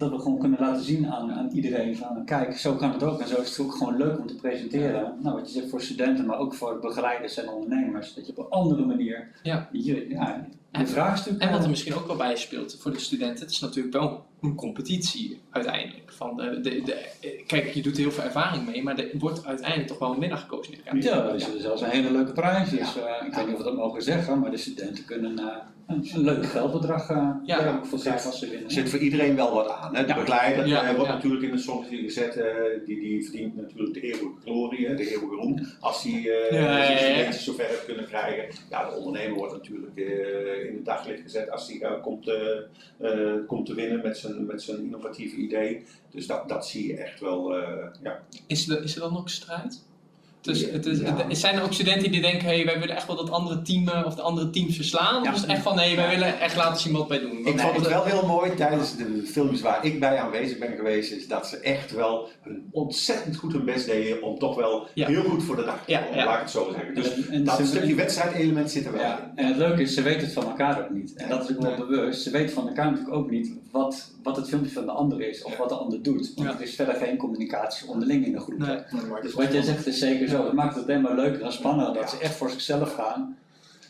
dat 0.00 0.10
we 0.10 0.18
gewoon 0.18 0.38
kunnen 0.38 0.60
laten 0.60 0.84
zien 0.84 1.06
aan, 1.06 1.32
aan 1.32 1.50
iedereen 1.50 1.96
van 1.96 2.24
kijk, 2.24 2.58
zo 2.58 2.74
kan 2.74 2.92
het 2.92 3.02
ook. 3.02 3.20
En 3.20 3.28
zo 3.28 3.40
is 3.40 3.48
het 3.48 3.66
ook 3.66 3.74
gewoon 3.74 3.96
leuk 3.96 4.18
om 4.18 4.26
te 4.26 4.34
presenteren. 4.34 5.18
Nou, 5.22 5.36
wat 5.36 5.52
je 5.52 5.58
zegt 5.58 5.70
voor 5.70 5.80
studenten, 5.80 6.26
maar 6.26 6.38
ook 6.38 6.54
voor 6.54 6.78
begeleiders 6.78 7.36
en 7.36 7.48
ondernemers. 7.48 8.14
Dat 8.14 8.26
je 8.26 8.32
op 8.36 8.38
een 8.38 8.50
andere 8.50 8.86
manier 8.86 9.28
Ja. 9.42 9.68
je, 9.72 10.08
ja, 10.08 10.46
een 10.70 10.88
vraagstuk 10.88 11.40
En 11.40 11.50
wat 11.50 11.62
er 11.62 11.70
misschien 11.70 11.94
ook 11.94 12.06
wel 12.06 12.16
bij 12.16 12.36
speelt 12.36 12.76
voor 12.80 12.92
de 12.92 12.98
studenten, 12.98 13.40
het 13.40 13.50
is 13.50 13.60
natuurlijk 13.60 13.94
wel 13.94 14.24
een 14.40 14.54
competitie 14.54 15.40
uiteindelijk. 15.50 16.12
Van 16.12 16.36
de, 16.36 16.60
de, 16.60 16.82
de, 16.82 17.42
kijk, 17.46 17.70
je 17.70 17.82
doet 17.82 17.94
er 17.94 18.00
heel 18.00 18.10
veel 18.10 18.24
ervaring 18.24 18.66
mee, 18.66 18.82
maar 18.82 18.98
er 18.98 19.18
wordt 19.18 19.46
uiteindelijk 19.46 19.88
toch 19.88 19.98
wel 19.98 20.12
een 20.12 20.20
winnaar 20.20 20.38
gekozen. 20.38 20.72
in 20.72 20.78
elkaar. 20.78 21.02
Ja, 21.02 21.28
er 21.28 21.34
is 21.34 21.56
zelfs 21.56 21.82
een 21.82 21.90
hele 21.90 22.12
leuke 22.12 22.32
prijs. 22.32 22.70
Dus 22.70 22.96
eh, 22.96 23.26
ik 23.26 23.34
weet 23.34 23.46
niet 23.46 23.54
of 23.54 23.58
we 23.58 23.64
dat 23.64 23.76
mogen 23.76 24.02
zeggen, 24.02 24.38
maar 24.38 24.50
de 24.50 24.56
studenten 24.56 25.04
kunnen 25.04 25.38
eh, 25.38 25.56
een, 25.90 26.08
een 26.14 26.20
leuk 26.24 26.46
geldbedrag 26.46 27.10
eh 27.10 27.28
Ja. 27.44 27.76
ook 27.76 27.86
voor 27.86 27.98
krijgen 27.98 28.26
als 28.30 28.38
ze 28.38 28.46
winnen. 28.48 28.64
Er 28.66 28.72
zit 28.72 28.88
voor 28.90 28.98
iedereen 28.98 29.36
wel 29.36 29.54
wat 29.54 29.68
aan. 29.68 29.94
Hè? 29.96 30.02
De 30.02 30.08
Ja. 30.08 30.14
begeleider 30.14 30.66
Ja, 30.66 30.82
eh, 30.88 30.94
wordt 30.94 31.08
ja. 31.08 31.14
natuurlijk 31.14 31.42
in 31.42 31.50
het 31.50 31.60
zonnetje 31.60 31.96
gezet. 31.96 32.36
eh, 32.36 32.54
die, 32.86 33.00
die 33.00 33.24
verdient 33.24 33.56
natuurlijk 33.56 33.94
de 33.94 34.00
eeuwige 34.00 34.30
glorie, 34.42 34.94
de 34.94 35.10
eeuwige 35.10 35.34
roem. 35.34 35.66
Als 35.80 36.02
eh 36.30 36.50
Ja, 36.60 36.78
ja. 36.90 36.96
studenten 36.96 37.40
zover 37.40 37.64
heeft 37.64 37.84
kunnen 37.84 38.06
krijgen. 38.06 38.54
Ja, 38.70 38.90
de 38.90 38.96
ondernemer 38.96 39.36
wordt 39.36 39.52
natuurlijk 39.52 39.96
eh, 39.98 40.64
in 40.68 40.74
het 40.74 40.84
daglicht 40.84 41.22
gezet 41.22 41.50
als 41.50 41.68
hij 41.68 41.80
eh, 41.80 42.02
komt, 42.02 42.30
komt 43.46 43.66
te 43.66 43.74
winnen 43.74 44.00
met 44.02 44.18
zijn, 44.18 44.46
met 44.46 44.62
zijn 44.62 44.78
innovatieve 44.84 45.36
idee. 45.36 45.84
Dus 46.10 46.26
dat, 46.26 46.48
dat 46.48 46.66
zie 46.66 46.86
je 46.86 46.96
echt 46.96 47.20
wel. 47.20 47.56
eh, 47.56 47.86
ja. 48.02 48.20
Is, 48.46 48.68
er, 48.68 48.82
is 48.82 48.94
er 48.94 49.00
dan 49.00 49.16
ook 49.18 49.28
strijd? 49.28 49.88
Dus 50.42 50.70
het 50.70 50.86
is, 50.86 50.98
Ja. 51.00 51.16
het- 51.26 51.38
zijn 51.38 51.54
er 51.56 51.62
ook 51.62 51.72
studenten 51.72 52.10
die 52.10 52.20
denken, 52.20 52.46
hey, 52.46 52.64
wij 52.64 52.78
willen 52.80 52.96
echt 52.96 53.06
wel 53.06 53.16
dat 53.16 53.30
andere 53.30 53.62
team 53.62 53.88
eh, 53.88 54.02
of 54.06 54.14
de 54.14 54.22
andere 54.22 54.50
teams 54.50 54.76
verslaan? 54.76 55.22
Ja. 55.22 55.28
Of 55.30 55.34
is 55.34 55.40
het 55.40 55.50
echt 55.50 55.62
van, 55.62 55.76
nee, 55.76 55.96
wij 55.96 56.08
willen 56.08 56.40
echt 56.40 56.56
laten 56.56 56.80
zien 56.80 56.92
wat 56.92 57.08
wij 57.08 57.18
doen? 57.20 57.46
Ik 57.46 57.58
vond 57.60 57.76
het 57.76 57.88
wel 57.88 58.04
heel 58.04 58.26
mooi 58.26 58.54
tijdens 58.54 58.96
de 58.96 59.22
films 59.26 59.60
waar 59.60 59.84
ik 59.84 60.00
bij 60.00 60.18
aanwezig 60.18 60.58
ben 60.58 60.76
geweest, 60.76 61.12
is 61.12 61.28
dat 61.28 61.46
ze 61.48 61.56
echt 61.58 61.92
wel 61.92 62.28
hun 62.42 62.68
ontzettend 62.70 63.36
goed 63.36 63.52
hun 63.52 63.64
best 63.64 63.86
deden 63.86 64.22
om 64.22 64.38
toch 64.38 64.56
wel 64.56 64.86
Ja. 64.94 65.06
heel 65.06 65.22
goed 65.22 65.42
voor 65.44 65.56
de 65.56 65.64
dag 65.64 65.84
te 65.84 65.92
komen, 65.94 66.16
ja. 66.18 66.24
laat 66.24 66.34
ik 66.34 66.40
het 66.40 66.50
zo 66.50 66.70
zeggen. 66.72 66.94
Dus 66.94 67.14
En- 67.14 67.28
en 67.30 67.44
dat 67.44 67.60
stukje 67.66 67.94
wedstrijdelement 67.94 68.70
zit 68.70 68.84
er 68.86 68.92
wel 68.92 69.00
Ja, 69.00 69.18
in. 69.18 69.36
en 69.36 69.46
het 69.46 69.56
leuke 69.56 69.82
is, 69.82 69.94
ze 69.94 70.02
weten 70.02 70.20
het 70.22 70.32
van 70.32 70.44
elkaar 70.46 70.80
ook 70.82 70.90
niet. 70.90 71.14
En 71.14 71.28
dat 71.28 71.48
is 71.50 71.56
ook 71.56 71.62
wel 71.62 71.76
bewust. 71.76 72.22
Ze 72.22 72.30
weten 72.30 72.54
van 72.54 72.68
elkaar 72.68 72.84
natuurlijk 72.90 73.14
ook 73.16 73.30
niet 73.30 73.52
wat, 73.70 74.10
wat 74.22 74.36
het 74.36 74.48
filmpje 74.48 74.70
van 74.72 74.84
de 74.84 74.90
ander 74.92 75.20
is 75.28 75.42
of 75.42 75.52
Ja. 75.52 75.58
wat 75.58 75.68
de 75.68 75.74
ander 75.74 76.02
doet. 76.02 76.32
Want 76.34 76.48
Ja. 76.48 76.54
er 76.54 76.62
is 76.62 76.74
verder 76.74 76.94
geen 76.94 77.16
communicatie 77.16 77.88
onderling 77.88 78.26
in 78.26 78.32
de 78.32 78.40
groep. 78.40 78.58
Nee. 78.58 78.78
Dus 79.22 79.32
wat 79.34 79.52
jij 79.52 79.62
zegt 79.62 79.86
is 79.86 79.98
zeker 79.98 80.28
zo. 80.30 80.42
Dat 80.44 80.52
maakt 80.52 80.74
het 80.74 80.84
alleen 80.84 81.00
maar 81.00 81.14
leuker 81.14 81.42
en 81.42 81.52
spannender 81.52 81.94
dat 81.94 82.10
ze 82.10 82.18
echt 82.18 82.34
voor 82.34 82.50
zichzelf 82.50 82.94
gaan. 82.94 83.36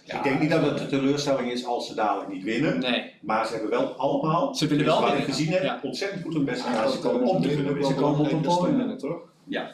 ik 0.04 0.22
denk 0.22 0.40
niet 0.40 0.50
dat 0.50 0.62
het 0.62 0.81
een 0.81 0.88
teleurstelling 0.88 1.50
is 1.50 1.64
als 1.66 1.87
ze 1.87 1.94
dadelijk 1.94 2.32
niet 2.32 2.42
winnen, 2.44 2.78
Nee. 2.78 3.12
maar 3.20 3.46
ze 3.46 3.52
hebben 3.52 3.70
wel 3.70 3.87
allemaal, 3.96 4.54
Ze 4.54 4.66
willen 4.66 4.85
dus 4.85 4.94
wel 4.94 5.02
wat 5.02 5.18
ik 5.18 5.25
gezien 5.25 5.52
heb, 5.52 5.62
Ja. 5.62 5.80
ontzettend 5.82 6.23
goed 6.23 6.35
hun 6.35 6.44
best 6.44 6.64
Ja, 6.64 6.70
gedaan 6.70 6.90
ze 6.90 6.99
komen 6.99 7.20
om 7.20 7.28
op 7.37 7.42
te 7.42 7.49
de 7.49 7.54
kunnen 7.54 7.73
winnen, 7.75 7.88
winnen. 7.97 8.11
komen 8.12 8.26
op 8.26 8.32
een 8.32 8.40
podium. 8.40 8.76
winnen, 8.76 8.99
toch? 8.99 9.18
Ja, 9.44 9.70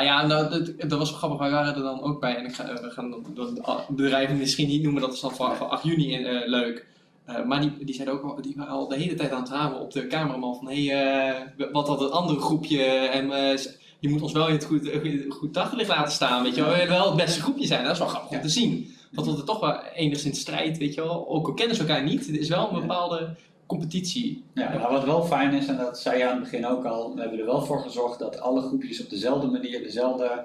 ja 0.00 0.26
nou, 0.26 0.48
dat, 0.50 0.72
dat 0.90 0.98
was 0.98 1.08
wel 1.10 1.18
grappig. 1.18 1.38
Wij 1.38 1.50
waren 1.50 1.74
er 1.74 1.82
dan 1.82 2.02
ook 2.02 2.20
bij. 2.20 2.36
En 2.36 2.44
ik 2.44 2.54
ga, 2.54 2.64
we 2.82 2.90
gaan 2.90 3.10
de 3.10 3.84
bedrijven 3.88 4.36
misschien 4.36 4.68
niet 4.68 4.82
noemen, 4.82 5.00
dat 5.02 5.12
is 5.12 5.20
dan 5.20 5.34
van, 5.34 5.56
van 5.56 5.70
8 5.70 5.84
juni 5.84 6.14
eh, 6.24 6.48
leuk. 6.48 6.86
Eh, 7.24 7.44
maar 7.44 7.60
die, 7.60 7.84
die 7.84 7.94
zeiden 7.94 8.14
ook 8.14 8.22
al, 8.24 8.42
die 8.42 8.54
waren 8.56 8.72
al 8.72 8.88
de 8.88 8.96
hele 8.96 9.14
tijd 9.14 9.32
aan 9.32 9.40
het 9.42 9.50
hameren 9.50 9.80
op 9.82 9.92
de 9.92 10.06
cameraman 10.06 10.54
van 10.56 10.68
hé, 10.68 10.84
hey, 10.86 11.34
eh, 11.56 11.66
wat 11.72 11.88
had 11.88 12.00
het 12.00 12.10
andere 12.10 12.40
groepje 12.40 12.82
en 12.86 13.32
eh, 13.32 13.58
je 13.98 14.08
moet 14.08 14.22
ons 14.22 14.32
wel 14.32 14.46
in 14.46 14.54
het 14.54 14.64
goed, 14.64 14.90
goed, 15.02 15.24
goed 15.28 15.54
daglicht 15.54 15.88
laten 15.88 16.12
staan, 16.12 16.42
weet 16.42 16.54
je 16.54 16.60
wel. 16.60 16.70
We 16.70 16.76
willen 16.76 16.92
wel 16.92 17.06
het 17.06 17.16
beste 17.16 17.42
groepje 17.42 17.66
zijn, 17.66 17.82
dat 17.82 17.92
is 17.92 17.98
wel 17.98 18.08
grappig 18.08 18.30
om 18.30 18.42
te 18.42 18.48
zien. 18.48 18.96
Want 19.12 19.26
dat 19.26 19.38
er 19.38 19.44
toch 19.44 19.60
wel 19.60 19.82
enigszins 19.82 20.40
strijd, 20.40 20.78
weet 20.78 20.94
je 20.94 21.00
wel. 21.00 21.28
Ook 21.28 21.46
al 21.46 21.54
kennen 21.54 21.76
ze 21.76 21.82
elkaar 21.82 22.02
niet, 22.02 22.28
er 22.28 22.38
is 22.38 22.48
wel 22.48 22.68
een 22.72 22.80
bepaalde 22.80 23.34
competitie. 23.66 24.44
Ja, 24.54 24.76
nou, 24.76 24.92
wat 24.92 25.04
wel 25.04 25.24
fijn 25.24 25.52
is, 25.52 25.66
en 25.66 25.76
dat 25.76 25.98
zei 25.98 26.18
je 26.18 26.24
aan 26.28 26.34
het 26.34 26.42
begin 26.42 26.66
ook 26.66 26.84
al, 26.84 27.14
we 27.14 27.20
hebben 27.20 27.38
er 27.38 27.44
wel 27.44 27.64
voor 27.64 27.80
gezorgd 27.80 28.18
dat 28.18 28.40
alle 28.40 28.62
groepjes 28.62 29.02
op 29.02 29.10
dezelfde 29.10 29.46
manier, 29.46 29.82
dezelfde 29.82 30.44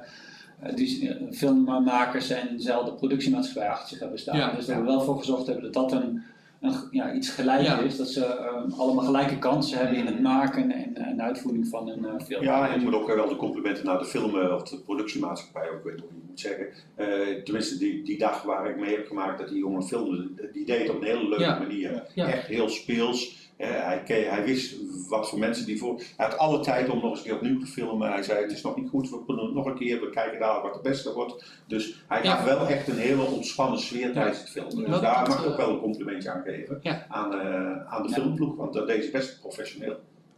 eh, 0.59 1.09
eh, 1.09 1.15
filmmakers 1.31 2.29
en 2.29 2.57
dezelfde 2.57 2.93
productiemaatschappij 2.93 3.69
achter 3.69 3.87
zich 3.87 3.99
hebben 3.99 4.19
staan. 4.19 4.37
Ja, 4.37 4.51
dus 4.51 4.65
dat 4.65 4.75
ja. 4.75 4.81
we 4.81 4.87
wel 4.87 5.01
voor 5.01 5.17
gezorgd 5.17 5.45
hebben 5.45 5.63
dat 5.63 5.73
dat 5.73 6.01
een, 6.01 6.23
een 6.63 6.73
ja, 6.91 7.13
iets 7.13 7.29
gelijk 7.29 7.61
Ja. 7.61 7.79
is, 7.79 7.97
dat 7.97 8.07
ze 8.07 8.25
eh, 8.25 8.79
allemaal 8.79 9.05
gelijke 9.05 9.39
kansen 9.39 9.77
hebben 9.77 9.97
in 9.97 10.05
het 10.05 10.21
maken 10.21 10.71
en, 10.71 10.95
en 10.95 11.21
uitvoering 11.21 11.67
van 11.67 11.87
een 11.89 12.05
eh, 12.05 12.25
film. 12.25 12.43
Ja, 12.43 12.69
en 12.69 12.75
ik 12.79 12.83
moet 12.83 12.93
ook 12.93 13.15
wel 13.15 13.29
de 13.29 13.35
complimenten 13.35 13.85
naar 13.85 13.97
de 13.99 14.05
film 14.05 14.39
eh, 14.39 14.53
of 14.53 14.63
de 14.63 14.77
productiemaatschappij, 14.79 15.69
ook 15.69 15.83
weet 15.83 15.99
hoe 15.99 16.09
je 16.09 16.21
moet 16.27 16.39
zeggen. 16.39 16.67
Eh, 16.95 17.07
tenminste, 17.43 17.77
die, 17.77 18.03
die 18.03 18.17
dag 18.17 18.41
waar 18.43 18.69
ik 18.69 18.79
mee 18.79 18.95
heb 18.95 19.07
gemaakt 19.07 19.39
dat 19.39 19.49
die 19.49 19.57
jongen 19.57 19.83
filmde, 19.83 20.49
die 20.53 20.65
deed 20.65 20.79
het 20.79 20.89
op 20.89 21.01
een 21.01 21.07
hele 21.07 21.27
leuke 21.29 21.43
Ja. 21.43 21.59
manier. 21.59 22.03
Ja. 22.15 22.27
Echt 22.27 22.47
heel 22.47 22.69
speels. 22.69 23.42
Eh, 23.63 23.85
hij, 23.85 24.03
ke- 24.03 24.13
hij 24.29 24.43
wist 24.43 24.75
wat 25.09 25.29
voor 25.29 25.39
mensen 25.39 25.65
die 25.65 25.77
voor. 25.79 25.95
Hij 26.17 26.25
had 26.27 26.37
alle 26.37 26.59
tijd 26.59 26.89
om 26.89 26.99
nog 27.01 27.09
eens 27.09 27.19
een 27.19 27.25
keer 27.25 27.35
opnieuw 27.35 27.59
te 27.59 27.65
filmen. 27.65 28.11
Hij 28.11 28.23
zei: 28.23 28.41
Het 28.41 28.51
is 28.51 28.61
nog 28.61 28.75
niet 28.75 28.89
goed, 28.89 29.09
we 29.09 29.25
kunnen 29.25 29.45
het 29.45 29.53
nog 29.53 29.65
een 29.65 29.75
keer, 29.77 29.99
we 29.99 30.09
kijken 30.09 30.39
dadelijk 30.39 30.63
wat 30.65 30.73
het 30.73 30.83
beste 30.83 31.13
wordt. 31.13 31.45
Dus 31.67 32.03
hij 32.07 32.23
Ja. 32.23 32.35
gaf 32.35 32.45
wel 32.45 32.67
echt 32.67 32.87
een 32.87 32.97
hele 32.97 33.23
ontspannen 33.23 33.79
sfeer 33.79 34.13
tijdens 34.13 34.39
het 34.39 34.49
filmen. 34.49 34.91
Dus 34.91 34.99
daar 35.01 35.27
mag 35.27 35.39
ik 35.39 35.45
eh, 35.45 35.51
ook 35.51 35.57
wel 35.57 35.69
een 35.69 35.79
complimentje 35.79 36.31
aan 36.31 36.41
geven. 36.45 36.79
Ja. 36.81 37.05
Aan, 37.09 37.33
eh, 37.39 37.93
aan 37.93 38.03
de 38.03 38.09
Ja. 38.09 38.15
filmploeg, 38.15 38.55
want 38.55 38.73
dat 38.73 38.87
deed 38.87 39.03
ze 39.03 39.11
best 39.11 39.39
professioneel, 39.39 39.89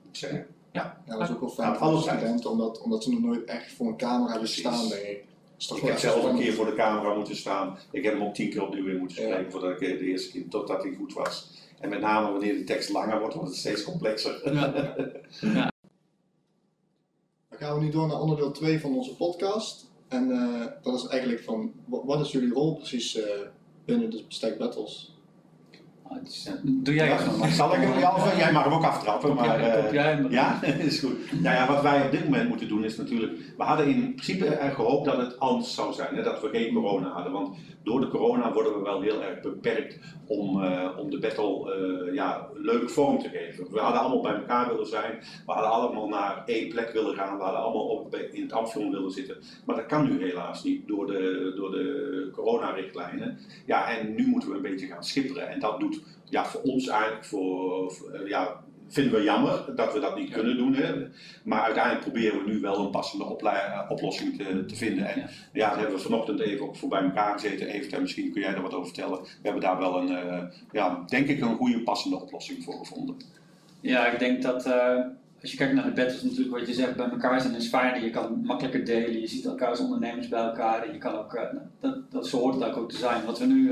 moet 0.02 0.10
ik 0.12 0.16
zeggen. 0.16 0.46
Ja, 0.72 0.98
dat 1.06 1.22
is 1.22 1.30
ook 1.30 1.40
wel 1.40 1.50
Ja, 1.58 1.76
fijn 1.76 1.92
voor 1.92 2.02
studenten, 2.02 2.50
omdat, 2.50 2.82
omdat 2.82 3.04
ze 3.04 3.12
nog 3.12 3.22
nooit 3.22 3.44
echt 3.44 3.74
voor 3.74 3.88
een 3.88 3.98
camera 3.98 4.32
hebben 4.32 4.50
staan, 4.50 4.88
denk 4.90 5.02
ik. 5.02 5.24
Is 5.58 5.68
toch 5.68 5.78
Ik 5.78 5.84
heb 5.84 5.98
zelf 5.98 6.24
een 6.24 6.38
keer 6.38 6.54
voor 6.54 6.66
de 6.66 6.74
camera 6.76 7.14
moeten 7.16 7.36
staan. 7.36 7.78
Ik 7.92 8.04
heb 8.04 8.14
hem 8.14 8.24
ook 8.24 8.34
tien 8.34 8.50
keer 8.50 8.64
opnieuw 8.64 8.88
in 8.88 8.98
moeten 8.98 9.22
Ja. 9.22 9.28
spreken 9.32 9.52
voordat 9.52 9.72
ik 9.72 9.82
eh, 9.82 9.98
de 10.00 10.06
eerste 10.06 10.32
keer, 10.32 10.48
totdat 10.50 10.84
hij 10.84 10.94
goed 10.94 11.14
was. 11.14 11.52
En 11.80 11.90
met 11.90 12.00
name 12.02 12.32
wanneer 12.32 12.54
de 12.58 12.64
tekst 12.64 12.90
langer 12.90 13.20
wordt, 13.20 13.34
wordt 13.36 13.50
het 13.50 13.60
steeds 13.60 13.84
complexer. 13.84 14.54
Ja. 14.54 14.96
Dan 17.50 17.60
gaan 17.68 17.78
we 17.80 17.84
nu 17.86 17.92
door 17.92 18.08
naar 18.08 18.20
onderdeel 18.22 18.52
2 18.52 18.80
van 18.80 18.96
onze 18.96 19.16
podcast. 19.16 19.92
En 20.08 20.32
eh, 20.32 20.66
dat 20.82 20.94
is 20.96 21.08
eigenlijk 21.08 21.44
van, 21.44 21.74
wa- 21.86 22.06
wat 22.06 22.20
is 22.26 22.32
jullie 22.32 22.54
rol 22.54 22.76
precies 22.76 23.16
eh, 23.16 23.40
binnen 23.86 24.10
de 24.10 24.24
Stack 24.28 24.58
Battles? 24.58 25.14
Ah, 25.72 25.72
het 25.72 25.74
is, 25.74 25.82
eh, 25.82 25.95
doe 26.64 26.94
jij 26.94 27.08
Ja, 27.08 27.18
het 27.18 27.54
zal 27.54 27.74
ik 27.76 27.82
hem? 27.82 28.00
Ja, 28.00 28.38
jij 28.38 28.52
mag 28.52 28.64
hem 28.64 28.74
ook 28.74 28.84
aftrappen. 28.84 29.34
Maar, 29.34 29.60
jij- 29.60 29.86
eh, 29.86 29.92
jij. 29.94 30.26
Ja, 30.30 30.64
is 30.64 31.00
goed. 31.00 31.42
Nou 31.42 31.56
ja, 31.56 31.68
wat 31.68 31.82
wij 31.82 32.06
op 32.06 32.12
dit 32.12 32.24
moment 32.24 32.50
moeten 32.50 32.68
doen 32.68 32.84
is 32.84 32.98
natuurlijk. 32.98 33.34
We 33.58 33.64
hadden 33.64 33.88
in 33.88 34.02
principe 34.14 34.58
gehoopt 34.74 35.06
dat 35.06 35.18
het 35.18 35.40
anders 35.40 35.74
zou 35.74 35.94
zijn, 35.94 36.16
hè, 36.16 36.24
dat 36.24 36.42
we 36.42 36.50
geen 36.50 36.74
corona 36.74 37.08
hadden. 37.08 37.32
Want 37.32 37.58
door 37.84 38.00
de 38.02 38.08
corona 38.08 38.54
worden 38.54 38.74
we 38.78 38.84
wel 38.84 39.02
heel 39.02 39.24
erg 39.24 39.42
beperkt 39.42 40.00
om, 40.28 40.64
eh, 40.64 40.90
om 40.98 41.10
de 41.10 41.20
battle 41.20 41.74
eh, 42.08 42.14
ja, 42.14 42.48
leuk 42.54 42.90
vorm 42.90 43.20
te 43.20 43.30
geven. 43.30 43.68
We 43.72 43.80
hadden 43.80 44.02
allemaal 44.02 44.22
bij 44.22 44.34
elkaar 44.36 44.70
willen 44.70 44.88
zijn, 44.88 45.20
we 45.46 45.52
hadden 45.52 45.72
allemaal 45.72 46.08
naar 46.08 46.44
één 46.46 46.70
plek 46.70 46.92
willen 46.94 47.16
gaan, 47.16 47.38
we 47.38 47.44
hadden 47.44 47.62
allemaal 47.62 47.88
op, 47.88 48.16
in 48.16 48.42
het 48.42 48.52
Amsterdam 48.54 48.92
willen 48.92 49.12
zitten. 49.12 49.38
Maar 49.66 49.76
dat 49.76 49.86
kan 49.86 50.04
nu 50.06 50.24
helaas 50.24 50.64
niet 50.64 50.88
door 50.88 51.08
de, 51.08 51.54
door 51.56 51.72
de 51.72 52.30
coronarichtlijnen. 52.34 53.38
Ja, 53.66 53.90
en 53.98 54.16
nu 54.16 54.28
moeten 54.28 54.50
we 54.50 54.56
een 54.56 54.62
beetje 54.62 54.88
gaan 54.88 55.04
schipperen. 55.04 55.50
En 55.50 55.60
dat 55.60 55.80
doet 55.80 55.95
ja, 56.30 56.46
voor 56.46 56.62
ons 56.62 56.88
eigenlijk, 56.88 57.26
voor, 57.26 57.92
voor, 57.92 58.12
eh, 58.12 58.28
ja, 58.28 58.64
vinden 58.88 59.14
we 59.14 59.24
jammer 59.24 59.76
dat 59.76 59.94
we 59.94 60.00
dat 60.00 60.16
niet 60.16 60.32
kunnen 60.32 60.58
doen. 60.58 60.74
Hè. 60.74 61.08
Maar 61.44 61.62
uiteindelijk 61.62 62.04
proberen 62.04 62.44
we 62.44 62.52
nu 62.52 62.60
wel 62.60 62.80
een 62.80 62.90
passende 62.92 63.24
eh, 63.24 63.82
oplossing 63.90 64.38
te, 64.38 64.66
te 64.66 64.76
vinden. 64.76 65.06
En 65.06 65.30
Ja. 65.54 65.68
daar 65.68 65.78
hebben 65.78 65.96
we 65.96 66.02
vanochtend 66.02 66.40
even 66.40 66.66
ook 66.66 66.76
voor 66.76 66.90
bij 66.90 67.04
elkaar 67.04 67.34
gezeten. 67.40 67.68
Even, 67.68 67.92
en 67.92 68.02
misschien 68.02 68.32
kun 68.32 68.42
jij 68.42 68.52
daar 68.52 68.62
wat 68.62 68.74
over 68.74 68.86
vertellen. 68.86 69.22
We 69.22 69.28
hebben 69.42 69.62
daar 69.62 69.78
wel 69.78 69.98
een, 69.98 70.18
eh, 70.18 70.44
ja, 70.72 71.04
denk 71.08 71.28
ik, 71.28 71.42
een 71.42 71.56
goede 71.56 71.80
passende 71.80 72.22
oplossing 72.22 72.64
voor 72.64 72.74
gevonden. 72.74 73.16
Ja, 73.82 74.06
ik 74.08 74.20
denk 74.20 74.42
dat 74.42 74.66
als 75.42 75.52
je 75.52 75.58
kijkt 75.58 75.74
naar 75.74 75.84
de 75.84 75.92
battles, 75.92 76.22
natuurlijk 76.24 76.58
wat 76.58 76.68
je 76.68 76.74
zegt, 76.74 76.96
bij 76.96 77.10
elkaar 77.10 77.42
zijn 77.42 77.56
is 77.56 77.68
fijner. 77.68 78.04
Je 78.04 78.10
kan 78.10 78.42
makkelijker 78.44 78.86
delen, 78.86 79.20
je 79.22 79.28
ziet 79.28 79.46
elkaar 79.46 79.70
als 79.70 79.80
ondernemers 79.80 80.28
bij 80.28 80.44
elkaar. 80.44 80.84
En 80.84 80.94
je 80.94 80.98
kan 81.00 81.14
ook, 81.14 81.40
dat, 81.80 82.12
dat, 82.12 82.28
zo 82.28 82.38
hoort 82.38 82.62
het 82.62 82.76
ook 82.76 82.90
te 82.90 82.98
zijn. 82.98 83.26
Wat 83.26 83.40
we 83.40 83.46
nu 83.46 83.72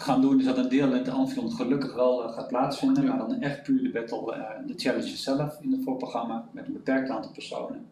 gaan 0.00 0.20
doen, 0.20 0.38
is 0.38 0.44
dat 0.44 0.58
een 0.58 0.68
deel 0.68 0.86
in 0.86 0.92
het 0.92 1.08
Amphion 1.08 1.52
gelukkig 1.52 1.94
wel 1.94 2.24
eh, 2.24 2.32
gaat 2.32 2.48
plaatsvinden. 2.48 3.04
Maar 3.04 3.18
dan 3.18 3.40
echt 3.40 3.62
puur 3.62 3.82
de 3.82 3.90
battle, 3.90 4.32
eh, 4.32 4.66
de 4.66 4.74
challenge 4.76 5.16
zelf 5.16 5.58
in 5.60 5.72
het 5.72 5.80
voorprogramma 5.84 6.48
met 6.52 6.66
een 6.66 6.72
beperkt 6.72 7.10
aantal 7.10 7.32
personen. 7.32 7.86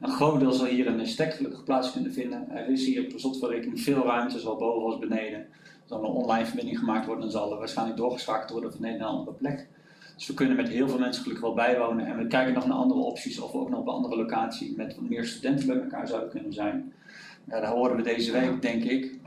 Een 0.00 0.10
groot 0.10 0.40
deel 0.40 0.52
zal 0.52 0.66
hier 0.66 0.86
in 0.86 0.98
de 0.98 1.06
stek 1.06 1.34
gelukkig 1.34 1.64
plaats 1.64 1.92
kunnen 1.92 2.12
vinden. 2.12 2.50
Er 2.50 2.68
is 2.68 2.86
hier 2.86 3.02
per 3.02 3.20
slotverrekening 3.20 3.80
veel 3.80 4.04
ruimte, 4.04 4.38
zowel 4.38 4.56
boven 4.56 4.90
als 4.90 4.98
beneden. 4.98 5.38
Er 5.40 5.48
zal 5.84 5.98
een 6.04 6.10
online 6.10 6.46
verbinding 6.46 6.78
gemaakt 6.78 7.06
worden 7.06 7.24
en 7.24 7.30
zal 7.30 7.52
er 7.52 7.58
waarschijnlijk 7.58 7.98
doorgeschakeld 7.98 8.50
worden 8.50 8.72
van 8.72 8.84
een 8.84 8.98
naar 8.98 9.08
een 9.08 9.14
andere 9.14 9.36
plek. 9.36 9.68
Dus 10.16 10.26
we 10.26 10.34
kunnen 10.34 10.56
met 10.56 10.68
heel 10.68 10.88
veel 10.88 10.98
mensen 10.98 11.22
gelukkig 11.22 11.46
wel 11.46 11.54
bijwonen. 11.54 12.06
En 12.06 12.16
we 12.16 12.26
kijken 12.26 12.54
nog 12.54 12.66
naar 12.66 12.76
andere 12.76 13.00
opties 13.00 13.40
of 13.40 13.52
we 13.52 13.58
ook 13.58 13.70
nog 13.70 13.80
op 13.80 13.86
een 13.86 13.92
andere 13.92 14.16
locatie 14.16 14.74
met 14.76 14.94
wat 14.94 15.08
meer 15.08 15.24
studenten 15.24 15.66
bij 15.66 15.76
elkaar 15.76 16.08
zouden 16.08 16.30
kunnen 16.30 16.52
zijn. 16.52 16.92
Ja, 17.44 17.60
daar 17.60 17.72
horen 17.72 17.96
we 17.96 18.02
deze 18.02 18.32
week, 18.32 18.62
denk 18.62 18.84
ik. 18.84 19.18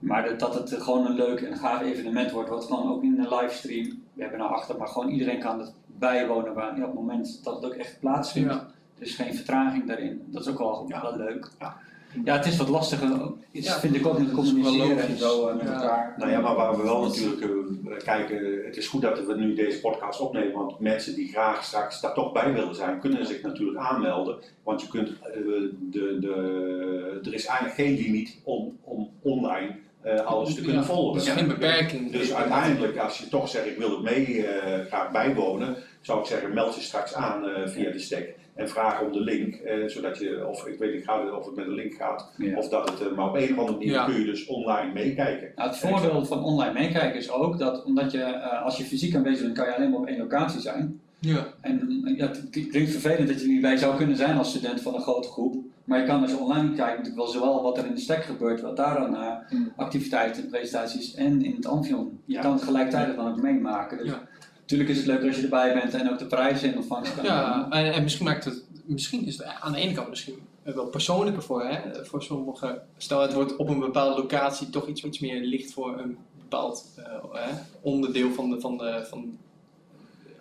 Maar 0.00 0.28
dat, 0.28 0.40
dat 0.40 0.54
het 0.70 0.82
gewoon 0.82 1.06
een 1.06 1.14
leuk 1.14 1.40
en 1.40 1.56
gaaf 1.56 1.82
evenement 1.82 2.30
wordt, 2.30 2.48
wat 2.50 2.64
gewoon 2.64 2.92
ook 2.92 3.02
in 3.02 3.18
een 3.18 3.34
livestream, 3.36 4.02
we 4.12 4.20
hebben 4.22 4.38
nou 4.38 4.50
achter, 4.52 4.76
maar 4.78 4.88
gewoon 4.88 5.08
iedereen 5.08 5.40
kan 5.40 5.58
het 5.60 5.72
bijwonen 5.86 6.54
waar, 6.54 6.76
ja, 6.76 6.82
op 6.82 6.90
het 6.90 7.00
moment 7.00 7.40
dat 7.44 7.54
het 7.54 7.64
ook 7.64 7.74
echt 7.78 7.96
plaatsvindt. 8.00 8.52
Ja. 8.52 8.66
Er 8.98 9.06
is 9.06 9.14
geen 9.14 9.34
vertraging 9.34 9.86
daarin. 9.86 10.22
Dat 10.26 10.42
is 10.42 10.48
ook 10.48 10.58
wel, 10.58 10.84
Ja. 10.88 11.02
wel 11.02 11.16
leuk. 11.16 11.50
Ja. 11.58 11.76
Ja, 12.24 12.36
het 12.36 12.46
is 12.46 12.56
wat 12.56 12.68
lastiger, 12.68 13.32
is, 13.50 13.66
Ja. 13.66 13.78
vind 13.78 13.94
ik 13.94 14.06
ook 14.06 14.18
met 14.18 14.26
wel 14.26 14.34
communiceren 14.44 14.98
en 15.08 15.16
zo 15.18 15.48
eh, 15.48 15.56
met 15.56 15.66
Ja. 15.66 15.72
elkaar. 15.72 16.14
Nou 16.18 16.30
ja, 16.30 16.40
maar 16.40 16.54
waar 16.54 16.76
we 16.76 16.82
wel 16.82 17.02
natuurlijk 17.02 17.40
eh, 17.42 18.04
kijken, 18.04 18.64
het 18.64 18.76
is 18.76 18.88
goed 18.88 19.02
dat 19.02 19.26
we 19.26 19.34
nu 19.34 19.54
deze 19.54 19.80
podcast 19.80 20.20
opnemen, 20.20 20.52
want 20.52 20.78
mensen 20.80 21.14
die 21.14 21.28
graag 21.28 21.64
straks 21.64 22.00
daar 22.00 22.14
toch 22.14 22.32
bij 22.32 22.52
willen 22.52 22.74
zijn, 22.74 23.00
kunnen 23.00 23.26
zich 23.26 23.42
natuurlijk 23.42 23.78
aanmelden. 23.78 24.36
Want 24.62 24.80
je 24.82 24.88
kunt, 24.88 25.08
eh, 25.08 25.32
de, 25.90 26.16
de, 26.20 27.20
er 27.24 27.34
is 27.34 27.46
eigenlijk 27.46 27.76
geen 27.76 27.94
limiet 27.96 28.38
om, 28.44 28.76
om 28.84 29.08
online 29.22 29.76
eh, 30.02 30.20
alles 30.26 30.54
te 30.54 30.60
kunnen 30.62 30.80
Ja, 30.80 30.86
volgen. 30.86 31.20
Is 31.20 31.28
geen 31.28 31.48
beperking. 31.48 32.12
Dus 32.12 32.34
uiteindelijk, 32.34 32.96
als 32.98 33.18
je 33.18 33.28
toch 33.28 33.48
zegt 33.48 33.66
ik 33.66 33.76
wil 33.78 33.90
het 33.90 34.02
mee 34.02 34.46
eh, 34.46 34.86
graag 34.86 35.10
bijwonen, 35.10 35.76
zou 36.00 36.20
ik 36.20 36.26
zeggen 36.26 36.54
meld 36.54 36.74
je 36.74 36.80
straks 36.80 37.14
aan 37.14 37.48
eh, 37.48 37.68
via 37.68 37.90
de 37.90 37.98
stack 37.98 38.24
en 38.54 38.68
vraag 38.68 39.00
om 39.00 39.12
de 39.12 39.20
link, 39.20 39.60
zodat 39.86 40.18
je, 40.18 40.46
of 40.46 40.66
ik 40.66 40.78
weet 40.78 40.92
niet 40.94 41.08
of 41.38 41.46
het 41.46 41.56
met 41.56 41.66
een 41.66 41.74
link 41.74 41.94
gaat, 41.94 42.32
Ja. 42.36 42.56
of 42.58 42.68
dat 42.68 42.98
het, 42.98 43.16
maar 43.16 43.28
op 43.28 43.34
een 43.34 43.42
of 43.52 43.58
andere 43.58 43.72
manier 43.72 43.92
Ja. 43.92 44.04
kun 44.04 44.18
je 44.18 44.24
dus 44.24 44.46
online 44.46 44.92
meekijken. 44.92 45.52
Nou, 45.56 45.68
het 45.68 45.78
voordeel 45.78 46.24
van 46.24 46.44
online 46.44 46.72
meekijken 46.72 47.18
is 47.18 47.30
ook 47.30 47.58
dat 47.58 47.84
omdat 47.84 48.12
je, 48.12 48.40
als 48.42 48.76
je 48.76 48.84
fysiek 48.84 49.14
aanwezig 49.14 49.42
bent, 49.42 49.56
kan 49.58 49.66
je 49.66 49.74
alleen 49.76 49.90
maar 49.90 50.00
op 50.00 50.06
één 50.06 50.18
locatie 50.18 50.60
zijn. 50.60 51.00
Ja. 51.20 51.46
En 51.60 52.02
eh, 52.04 52.16
ja, 52.16 52.26
het 52.26 52.48
klinkt 52.50 52.90
vervelend 52.90 53.28
dat 53.28 53.36
je 53.38 53.42
er 53.44 53.50
niet 53.52 53.60
bij 53.60 53.76
zou 53.76 53.96
kunnen 53.96 54.16
zijn 54.16 54.38
als 54.38 54.48
student 54.48 54.80
van 54.80 54.94
een 54.94 55.00
grote 55.00 55.28
groep. 55.28 55.56
Maar 55.84 56.00
je 56.00 56.06
kan 56.06 56.22
als 56.22 56.30
je 56.30 56.36
online 56.38 56.68
kijkt 56.74 56.90
natuurlijk 56.98 57.16
wel 57.16 57.26
zowel 57.26 57.62
wat 57.62 57.78
er 57.78 57.86
in 57.86 57.94
de 57.94 58.00
stack 58.00 58.22
gebeurt, 58.22 58.60
wat 58.60 58.76
daar 58.76 58.98
aan 58.98 59.14
eh, 59.16 59.48
Hmm. 59.48 59.72
activiteiten, 59.76 60.48
presentaties 60.48 61.14
en 61.14 61.44
in 61.44 61.54
het 61.56 61.66
Amphion. 61.66 62.20
Je 62.24 62.34
Ja. 62.34 62.40
kan 62.40 62.52
het 62.52 62.62
gelijktijdig 62.62 63.16
dan 63.16 63.28
ook 63.28 63.42
meemaken. 63.42 63.98
Dus 63.98 64.06
Ja. 64.06 64.28
natuurlijk 64.60 64.90
is 64.90 64.96
het 64.96 65.06
leuk 65.06 65.24
als 65.26 65.36
je 65.36 65.42
erbij 65.42 65.74
bent 65.74 65.94
en 65.94 66.10
ook 66.10 66.18
de 66.18 66.26
prijzen 66.26 66.68
in 66.70 66.76
ontvangst 66.76 67.14
kan 67.14 67.24
Ja, 67.24 67.66
en, 67.70 67.92
en 67.92 68.02
misschien 68.02 68.24
maakt 68.26 68.44
het, 68.44 68.64
misschien 68.84 69.26
is 69.26 69.36
het 69.38 69.46
aan 69.60 69.72
de 69.72 69.78
ene 69.78 69.92
kant 69.94 70.08
misschien 70.08 70.34
wel 70.62 70.86
persoonlijker 70.86 71.42
voor, 71.42 71.64
hè, 71.64 72.04
voor 72.04 72.22
sommigen. 72.22 72.82
Stel 72.96 73.20
het 73.20 73.32
wordt 73.32 73.56
op 73.56 73.68
een 73.68 73.78
bepaalde 73.78 74.20
locatie 74.20 74.70
toch 74.70 74.86
iets, 74.86 75.04
iets 75.04 75.18
meer 75.18 75.40
licht 75.44 75.72
voor 75.72 75.98
een 75.98 76.16
bepaald 76.38 76.84
eh, 76.96 77.04
hè, 77.32 77.50
onderdeel 77.80 78.30
van 78.32 78.50
de, 78.50 78.60
van 78.60 78.78
de, 78.78 79.06
van 79.08 79.38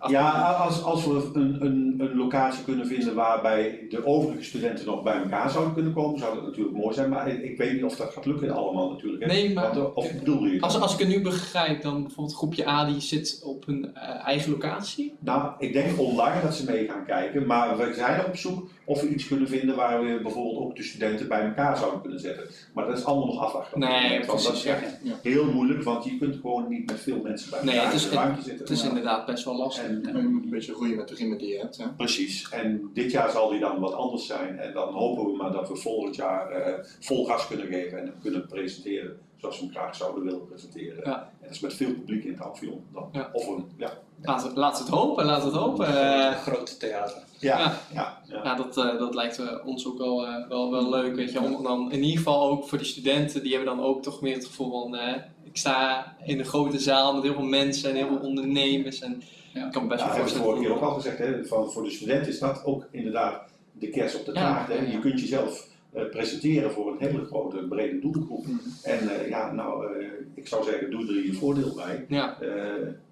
Ja, 0.07 0.31
als, 0.51 0.83
als 0.83 1.05
we 1.05 1.29
een, 1.33 1.57
een, 1.65 1.95
een 1.97 2.15
locatie 2.15 2.63
kunnen 2.63 2.87
vinden 2.87 3.15
waarbij 3.15 3.85
de 3.89 4.05
overige 4.05 4.43
studenten 4.43 4.85
nog 4.85 5.03
bij 5.03 5.21
elkaar 5.21 5.49
zouden 5.49 5.73
kunnen 5.73 5.93
komen, 5.93 6.19
zou 6.19 6.35
dat 6.35 6.43
natuurlijk 6.43 6.77
mooi 6.77 6.93
zijn. 6.93 7.09
Maar 7.09 7.27
ik, 7.27 7.43
ik 7.43 7.57
weet 7.57 7.73
niet 7.73 7.83
of 7.83 7.95
dat 7.95 8.13
gaat 8.13 8.25
lukken 8.25 8.51
allemaal 8.51 8.89
natuurlijk. 8.89 9.23
Hè? 9.23 9.27
Nee, 9.31 9.53
maar- 9.53 9.73
Wat- 9.75 9.93
of 9.93 10.13
bedoel 10.19 10.45
je? 10.45 10.61
Als, 10.61 10.79
als 10.79 10.93
ik 10.93 10.99
het 10.99 11.07
nu 11.07 11.21
begrijp, 11.21 11.81
dan 11.81 12.01
bijvoorbeeld 12.01 12.35
groepje 12.37 12.67
A 12.69 12.85
die 12.85 12.99
zit 13.01 13.41
op 13.43 13.67
een 13.67 13.95
eh, 13.95 14.25
eigen 14.27 14.51
locatie. 14.51 15.13
Nou, 15.19 15.51
ik 15.59 15.73
denk 15.73 15.99
online 15.99 16.41
dat 16.41 16.55
ze 16.55 16.65
mee 16.65 16.87
gaan 16.87 17.05
kijken, 17.05 17.45
maar 17.45 17.77
we 17.77 17.93
zijn 17.95 18.25
op 18.25 18.35
zoek 18.35 18.69
of 18.89 19.01
we 19.01 19.07
iets 19.09 19.27
kunnen 19.27 19.47
vinden 19.47 19.75
waar 19.75 20.03
we 20.05 20.19
bijvoorbeeld 20.21 20.57
ook 20.57 20.75
de 20.75 20.83
studenten 20.83 21.27
bij 21.27 21.41
elkaar 21.45 21.77
zouden 21.77 22.01
kunnen 22.01 22.19
zetten. 22.19 22.47
Maar 22.73 22.85
dat 22.87 22.97
is 22.97 23.05
allemaal 23.05 23.25
nog 23.27 23.43
afwachten. 23.43 23.79
Nee, 23.79 24.25
want 24.25 24.43
dat 24.43 24.53
is 24.53 24.65
echt 24.65 24.97
Ja. 25.03 25.13
heel 25.21 25.51
moeilijk, 25.51 25.83
want 25.83 26.03
je 26.03 26.17
kunt 26.17 26.35
gewoon 26.35 26.69
niet 26.69 26.85
met 26.91 26.99
veel 26.99 27.19
mensen 27.21 27.49
bij 27.49 27.63
Nee, 27.63 27.75
elkaar 27.75 27.85
het 27.91 27.95
is- 27.95 28.03
in 28.03 28.09
de 28.09 28.15
ruimte 28.15 28.41
zitten. 28.41 28.59
Het 28.59 28.69
is 28.69 28.83
inderdaad 28.83 29.25
best 29.25 29.43
wel 29.45 29.55
lastig. 29.57 29.83
En, 29.83 30.05
En 30.05 30.21
je 30.21 30.27
moet 30.27 30.43
een 30.43 30.49
beetje 30.49 30.73
groeien 30.73 30.95
met 30.97 31.07
de 31.07 31.15
riemen 31.15 31.37
die 31.37 31.47
je 31.47 31.57
hebt. 31.59 31.77
Hè? 31.77 31.87
Precies. 31.97 32.49
En 32.49 32.89
dit 32.93 33.11
jaar 33.11 33.29
zal 33.31 33.49
die 33.49 33.59
dan 33.59 33.79
wat 33.79 33.93
anders 33.93 34.25
zijn. 34.25 34.59
En 34.59 34.73
dan 34.73 34.93
hopen 34.93 35.25
we 35.25 35.37
maar 35.37 35.51
dat 35.51 35.67
we 35.69 35.75
volgend 35.75 36.15
jaar 36.15 36.51
eh, 36.51 36.73
vol 36.99 37.25
gas 37.25 37.47
kunnen 37.47 37.67
geven 37.67 37.99
en 37.99 38.05
hem 38.05 38.15
kunnen 38.21 38.47
presenteren 38.47 39.17
zoals 39.37 39.59
we 39.59 39.65
hem 39.65 39.73
graag 39.73 39.95
zouden 39.95 40.23
willen 40.23 40.45
presenteren. 40.47 41.01
Ja. 41.03 41.21
En 41.21 41.45
dat 41.45 41.51
is 41.51 41.59
met 41.59 41.73
veel 41.73 41.93
publiek 41.93 42.23
in 42.23 42.31
het 42.31 42.41
Amphion 42.41 42.83
dan. 42.93 43.09
Ja. 43.11 43.29
Of 43.33 43.47
een, 43.47 43.65
ja. 43.77 43.91
Laat, 44.21 44.51
laat 44.55 44.79
het 44.79 44.87
hopen, 44.87 45.25
laat 45.25 45.43
het 45.43 45.53
hopen. 45.53 45.87
Een 45.87 46.31
Eh, 46.31 46.35
grote 46.41 46.77
theater. 46.77 47.17
Ja, 47.39 47.59
Ja. 47.59 47.79
ja. 47.93 48.17
ja. 48.27 48.41
Ja, 48.43 48.55
dat, 48.55 48.77
eh, 48.77 48.97
dat 48.99 49.15
lijkt 49.15 49.39
eh, 49.39 49.47
ons 49.65 49.87
ook 49.87 49.97
wel, 49.97 50.27
eh, 50.27 50.47
wel, 50.47 50.71
wel 50.71 50.89
leuk. 50.89 51.15
Weet 51.15 51.31
je. 51.31 51.41
Om 51.41 51.63
dan 51.63 51.91
in 51.91 51.99
ieder 52.03 52.17
geval 52.17 52.49
ook 52.49 52.67
voor 52.67 52.77
de 52.77 52.83
studenten, 52.83 53.43
die 53.43 53.55
hebben 53.55 53.75
dan 53.77 53.85
ook 53.85 54.03
toch 54.03 54.21
meer 54.21 54.33
het 54.35 54.45
gevoel 54.45 54.81
van: 54.81 54.95
eh, 54.95 55.15
ik 55.43 55.57
sta 55.57 56.05
in 56.25 56.39
een 56.39 56.45
grote 56.45 56.79
zaal 56.79 57.13
met 57.13 57.23
heel 57.23 57.33
veel 57.33 57.43
mensen 57.43 57.89
en 57.89 57.95
heel 57.95 58.07
veel 58.07 58.27
ondernemers. 58.27 58.99
En 58.99 59.21
Ja. 59.53 59.65
ik 59.65 59.71
kan 59.71 59.81
me 59.83 59.87
best 59.89 60.01
Ja, 60.01 60.07
wel 60.07 60.15
heb 60.17 60.25
ik 60.25 60.31
voorstellen. 60.31 60.43
vorige 60.45 60.63
keer 60.63 60.73
ook 60.75 60.89
al 60.89 60.95
gezegd, 60.95 61.17
hè, 61.17 61.45
van, 61.45 61.71
voor 61.71 61.83
de 61.83 61.89
studenten 61.89 62.27
is 62.31 62.39
dat 62.39 62.65
ook 62.65 62.87
inderdaad 62.91 63.41
de 63.71 63.89
kers 63.89 64.15
op 64.15 64.25
de 64.25 64.31
Ja, 64.33 64.39
taart. 64.53 64.67
hè. 64.67 64.73
ja, 64.73 64.81
ja. 64.81 64.87
Je 64.91 64.99
kunt 64.99 65.19
jezelf 65.19 65.67
eh, 65.93 66.09
presenteren 66.09 66.71
voor 66.71 66.91
een 66.91 66.97
hele 67.07 67.25
grote, 67.25 67.57
brede 67.57 67.99
doelgroep. 67.99 68.45
Mhm. 68.47 68.55
En 68.83 69.09
eh, 69.19 69.29
ja, 69.29 69.51
nou, 69.51 69.99
eh, 69.99 70.05
ik 70.33 70.47
zou 70.47 70.63
zeggen, 70.63 70.91
doe 70.91 71.07
er 71.07 71.25
je 71.25 71.33
voordeel 71.33 71.73
bij. 71.75 72.05
Ja, 72.07 72.37
Eh, 72.41 72.47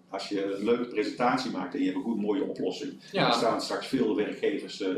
als 0.09 0.29
je 0.29 0.55
een 0.55 0.63
leuke 0.63 0.85
presentatie 0.85 1.51
maakt 1.51 1.73
en 1.73 1.79
je 1.79 1.85
hebt 1.85 1.97
een 1.97 2.03
goed 2.03 2.21
mooie 2.21 2.43
oplossing, 2.43 2.91
dan 2.91 3.21
ja, 3.21 3.31
staan 3.31 3.61
straks 3.61 3.87
veel 3.87 4.15
werkgevers 4.15 4.81
eh, 4.81 4.89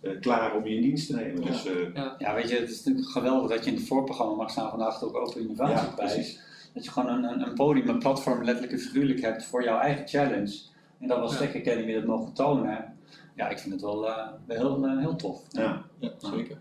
eh, 0.00 0.20
klaar 0.20 0.56
om 0.56 0.66
je 0.66 0.74
in 0.74 0.82
dienst 0.82 1.06
te 1.06 1.14
nemen. 1.16 1.42
Ja. 1.42 1.50
Dus, 1.50 1.66
eh, 1.66 2.12
Ja, 2.18 2.34
weet 2.34 2.48
je, 2.50 2.56
het 2.56 2.70
is 2.70 2.84
natuurlijk 2.84 3.08
geweldig 3.12 3.50
dat 3.50 3.64
je 3.64 3.70
in 3.70 3.76
het 3.76 3.86
voorprogramma 3.86 4.34
mag 4.34 4.50
staan 4.50 4.70
vandaag 4.70 5.02
ook 5.02 5.36
Innovatieprijs. 5.36 6.12
precies. 6.12 6.40
Dat 6.74 6.84
je 6.84 6.90
gewoon 6.90 7.08
een, 7.08 7.24
een, 7.24 7.46
een 7.46 7.54
podium, 7.54 7.88
een 7.88 7.98
platform 7.98 8.44
letterlijk 8.44 8.72
en 8.72 8.78
figuurlijk 8.78 9.20
hebt 9.20 9.44
voor 9.44 9.64
jouw 9.64 9.78
eigen 9.78 10.08
challenge. 10.08 10.58
En 11.00 11.08
dat 11.08 11.18
was 11.18 11.32
Ja. 11.32 11.38
Tech 11.38 11.54
Academy 11.56 11.92
dat 11.94 12.04
mogen 12.04 12.32
tonen. 12.32 12.96
Ja, 13.36 13.48
ik 13.48 13.58
vind 13.58 13.72
het 13.72 13.82
wel, 13.82 14.08
eh, 14.08 14.28
wel 14.46 14.56
heel, 14.56 14.86
eh, 14.86 14.98
heel 14.98 15.16
tof. 15.16 15.42
Ja. 15.50 15.84
Ja, 15.98 16.10
zeker. 16.18 16.58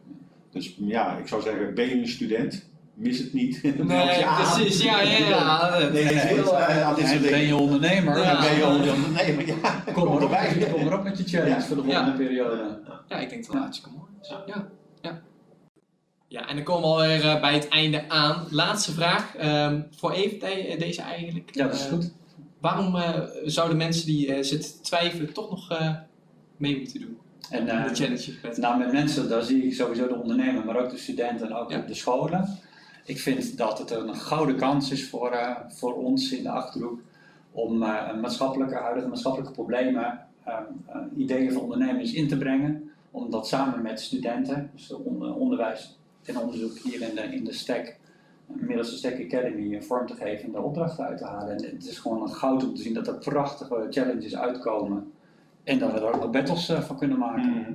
Dus 0.49 0.75
ja, 0.79 1.17
ik 1.17 1.27
zou 1.27 1.41
zeggen, 1.41 1.73
ben 1.73 1.85
je 1.89 1.95
een 1.95 2.07
student, 2.07 2.69
mis 2.97 3.17
het 3.19 3.33
niet. 3.33 3.63
Nee, 3.83 4.25
aan. 4.25 4.53
precies. 4.53 4.83
Ja, 4.83 5.01
ja, 5.01 5.17
ja. 5.17 5.77
Nee, 5.79 6.03
nee, 6.03 6.13
heel, 6.13 6.57
eh, 6.59 7.21
ben 7.29 7.39
je 7.45 7.55
ondernemer? 7.55 8.17
Ja. 8.17 8.39
Ben 8.41 8.55
je 8.57 8.65
ondernemer, 8.67 9.47
ja. 9.47 9.83
Kom 9.93 10.03
maar 10.03 10.13
op, 10.13 10.21
erbij. 10.21 10.69
kom 10.71 10.83
maar 10.83 10.97
op 10.97 11.03
met 11.03 11.17
je 11.17 11.23
challenge 11.23 11.49
Ja. 11.55 11.61
voor 11.61 11.75
de 11.75 11.83
volgende 11.83 12.11
periode. 12.11 12.79
Ja, 13.07 13.17
ik 13.19 13.29
denk 13.29 13.41
dat 13.45 13.53
het 13.53 13.61
hartstikke 13.63 13.97
mooi 13.97 14.09
is. 14.21 14.33
Ja. 14.45 14.67
Ja, 16.29 16.47
en 16.47 16.55
dan 16.55 16.63
komen 16.63 16.81
we 16.89 16.95
alweer 16.95 17.25
eh, 17.25 17.41
bij 17.41 17.53
het 17.53 17.67
einde 17.67 18.09
aan. 18.09 18.47
Laatste 18.49 18.91
vraag. 18.91 19.35
ehm, 19.35 19.81
voor 19.97 20.11
even 20.11 20.39
de- 20.39 20.75
deze 20.79 21.01
eigenlijk. 21.01 21.55
Ja, 21.55 21.63
dat 21.65 21.73
is 21.75 21.85
Eh, 21.85 21.91
goed. 21.91 22.11
Waarom 22.61 22.95
eh, 22.95 23.19
zouden 23.45 23.77
mensen 23.77 24.05
die 24.05 24.33
eh, 24.33 24.43
zitten 24.43 24.71
te 24.71 24.79
twijfelen 24.81 25.33
toch 25.33 25.49
nog 25.49 25.71
eh, 25.71 25.91
mee 26.57 26.77
moeten 26.77 26.99
doen? 27.01 27.17
En, 27.49 27.67
eh, 27.67 27.87
de 27.87 27.95
challenge 27.95 28.33
met. 28.43 28.57
Nou, 28.57 28.77
met 28.77 28.91
mensen, 28.91 29.29
daar 29.29 29.41
zie 29.43 29.63
ik 29.65 29.73
sowieso 29.73 30.07
de 30.07 30.15
ondernemer, 30.15 30.65
maar 30.65 30.77
ook 30.83 30.89
de 30.89 30.97
studenten 30.97 31.47
en 31.47 31.53
ook 31.55 31.71
Ja. 31.71 31.77
de 31.79 31.93
scholen. 31.93 32.59
Ik 33.07 33.19
vind 33.19 33.57
dat 33.57 33.77
het 33.79 33.91
een 33.91 34.15
gouden 34.15 34.55
kans 34.55 34.91
is 34.91 35.09
voor, 35.09 35.31
eh, 35.31 35.55
voor 35.67 35.93
ons 35.93 36.31
in 36.31 36.43
de 36.43 36.49
achterhoek 36.49 36.99
om 37.51 37.83
eh, 37.83 38.19
maatschappelijke, 38.21 38.75
huidige 38.75 39.07
maatschappelijke 39.07 39.53
problemen, 39.53 40.19
eh, 40.43 40.59
ideeën 41.17 41.51
van 41.53 41.61
ondernemers 41.61 42.13
in 42.13 42.27
te 42.27 42.37
brengen. 42.37 42.91
Om 43.11 43.31
dat 43.31 43.47
samen 43.47 43.81
met 43.81 44.01
studenten, 44.01 44.69
dus 44.73 44.87
de 44.87 44.97
on- 44.97 45.33
onderwijs 45.33 45.97
en 46.23 46.37
onderzoek 46.37 46.77
hier 46.77 47.01
in 47.01 47.15
de, 47.15 47.21
in 47.21 47.43
de 47.43 47.53
STEC, 47.53 47.97
middels 48.45 48.89
de 48.89 48.95
STEC 48.95 49.25
Academy, 49.25 49.81
vorm 49.81 50.07
te 50.07 50.15
geven 50.15 50.45
en 50.45 50.51
de 50.51 50.61
opdrachten 50.61 51.05
uit 51.05 51.17
te 51.17 51.25
halen. 51.25 51.57
En 51.57 51.63
het 51.63 51.87
is 51.87 51.99
gewoon 51.99 52.21
een 52.21 52.33
goud 52.33 52.63
om 52.63 52.75
te 52.75 52.81
zien 52.81 52.93
dat 52.93 53.07
er 53.07 53.17
prachtige 53.17 53.87
challenges 53.89 54.35
uitkomen. 54.35 55.11
En 55.63 55.79
dat 55.79 55.91
we 55.91 55.97
er 55.97 56.13
ook 56.13 56.21
nog 56.21 56.29
battles 56.29 56.71
van 56.71 56.97
kunnen 56.97 57.17
maken. 57.17 57.49
Mhm. 57.49 57.71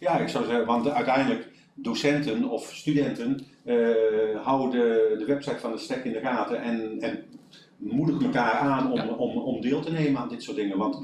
Ja, 0.00 0.18
ik 0.18 0.28
zou 0.28 0.44
zeggen, 0.44 0.66
want 0.66 0.88
uiteindelijk 0.88 1.48
docenten 1.76 2.44
of 2.44 2.74
studenten 2.74 3.40
eh, 3.64 4.44
houden 4.44 5.18
de, 5.18 5.24
website 5.26 5.58
van 5.58 5.72
de 5.72 5.78
STEC 5.78 6.04
in 6.04 6.12
de 6.12 6.20
gaten 6.20 6.62
en, 6.62 7.00
en 7.00 7.24
moedigen 7.76 8.24
elkaar 8.24 8.52
aan 8.52 8.92
om, 8.92 8.96
Ja. 8.98 9.08
om, 9.08 9.36
om 9.36 9.60
deel 9.60 9.80
te 9.80 9.92
nemen 9.92 10.20
aan 10.20 10.28
dit 10.28 10.42
soort 10.42 10.56
dingen. 10.56 10.78
Want 10.78 11.00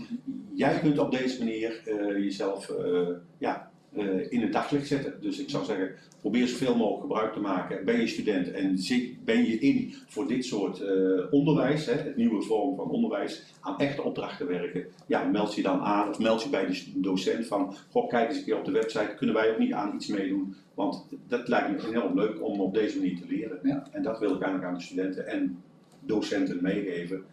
jij 0.54 0.78
kunt 0.78 0.98
op 0.98 1.10
deze 1.10 1.38
manier 1.38 1.82
eh, 1.84 2.18
jezelf 2.18 2.68
eh, 2.68 3.08
ja, 3.38 3.70
eh, 3.96 4.32
in 4.32 4.40
het 4.40 4.52
daglicht 4.52 4.86
zetten. 4.86 5.14
Dus 5.20 5.38
ik 5.38 5.50
zou 5.50 5.64
zeggen, 5.64 5.90
probeer 6.20 6.48
zoveel 6.48 6.76
mogelijk 6.76 7.02
gebruik 7.02 7.32
te 7.32 7.40
maken. 7.40 7.84
Ben 7.84 8.00
je 8.00 8.06
student 8.06 8.50
en 8.50 8.78
ben 9.24 9.44
je 9.44 9.58
in 9.58 9.94
voor 10.06 10.26
dit 10.26 10.44
soort 10.44 10.80
eh, 10.80 10.92
onderwijs, 11.30 11.86
hè, 11.86 11.92
het 11.92 12.16
nieuwe 12.16 12.42
vorm 12.42 12.76
van 12.76 12.90
onderwijs, 12.90 13.42
aan 13.60 13.78
echte 13.78 14.02
opdrachten 14.02 14.46
werken, 14.46 14.86
ja, 15.06 15.24
meld 15.24 15.54
je 15.54 15.62
dan 15.62 15.80
aan 15.80 16.08
of 16.08 16.18
meld 16.18 16.42
je 16.42 16.48
bij 16.48 16.66
de 16.66 17.00
docent 17.00 17.46
van, 17.46 17.74
goh, 17.90 18.08
kijk 18.08 18.28
eens 18.28 18.38
een 18.38 18.44
keer 18.44 18.58
op 18.58 18.64
de 18.64 18.70
website, 18.70 19.14
kunnen 19.16 19.34
wij 19.34 19.50
ook 19.50 19.58
niet 19.58 19.72
aan 19.72 19.94
iets 19.94 20.06
meedoen? 20.06 20.54
Want 20.74 21.04
dat 21.28 21.48
lijkt 21.48 21.70
me 21.70 21.88
enorm 21.88 22.18
leuk 22.18 22.42
om 22.42 22.60
op 22.60 22.74
deze 22.74 22.98
manier 22.98 23.16
te 23.16 23.26
leren. 23.28 23.58
Ja. 23.62 23.86
En 23.90 24.02
dat 24.02 24.18
wil 24.18 24.34
ik 24.34 24.40
eigenlijk 24.40 24.64
aan 24.64 24.78
de 24.78 24.84
studenten 24.84 25.26
en 25.26 25.62
docenten 26.00 26.58
meegeven. 26.62 27.24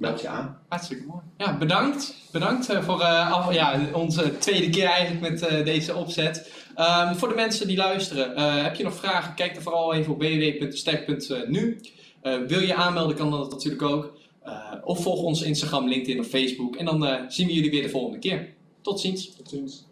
Meld 0.00 0.20
je 0.20 0.28
aan. 0.28 0.58
Hartstikke 0.68 1.06
mooi. 1.06 1.20
Ja, 1.36 1.56
bedankt. 1.58 2.14
Bedankt 2.32 2.68
eh, 2.68 2.82
voor 2.82 3.00
eh, 3.00 3.32
af- 3.32 3.52
ja, 3.54 3.80
onze 3.92 4.38
tweede 4.38 4.70
keer 4.70 4.84
eigenlijk 4.86 5.30
met 5.30 5.42
eh, 5.46 5.64
deze 5.64 5.94
opzet. 5.94 6.52
Ehm, 6.74 7.14
voor 7.14 7.28
de 7.28 7.34
mensen 7.34 7.66
die 7.66 7.76
luisteren, 7.76 8.36
eh, 8.36 8.62
heb 8.62 8.74
je 8.74 8.82
nog 8.84 8.94
vragen? 8.94 9.34
Kijk 9.34 9.56
er 9.56 9.62
vooral 9.62 9.94
even 9.94 10.12
op 10.12 10.18
www.sterk.nu. 10.22 11.80
Eh 12.22 12.38
wil 12.46 12.60
je 12.60 12.74
aanmelden, 12.74 13.16
kan 13.16 13.30
dat 13.30 13.50
natuurlijk 13.50 13.82
ook. 13.82 14.18
Eh, 14.42 14.72
of 14.84 15.02
volg 15.02 15.22
ons 15.22 15.42
Instagram, 15.42 15.88
LinkedIn 15.88 16.20
of 16.20 16.26
Facebook. 16.26 16.76
En 16.76 16.84
dan 16.84 17.06
eh, 17.06 17.20
zien 17.28 17.46
we 17.46 17.52
jullie 17.54 17.70
weer 17.70 17.82
de 17.82 17.88
volgende 17.88 18.18
keer. 18.18 18.48
Tot 18.82 19.00
ziens. 19.00 19.36
Tot 19.36 19.48
ziens. 19.48 19.86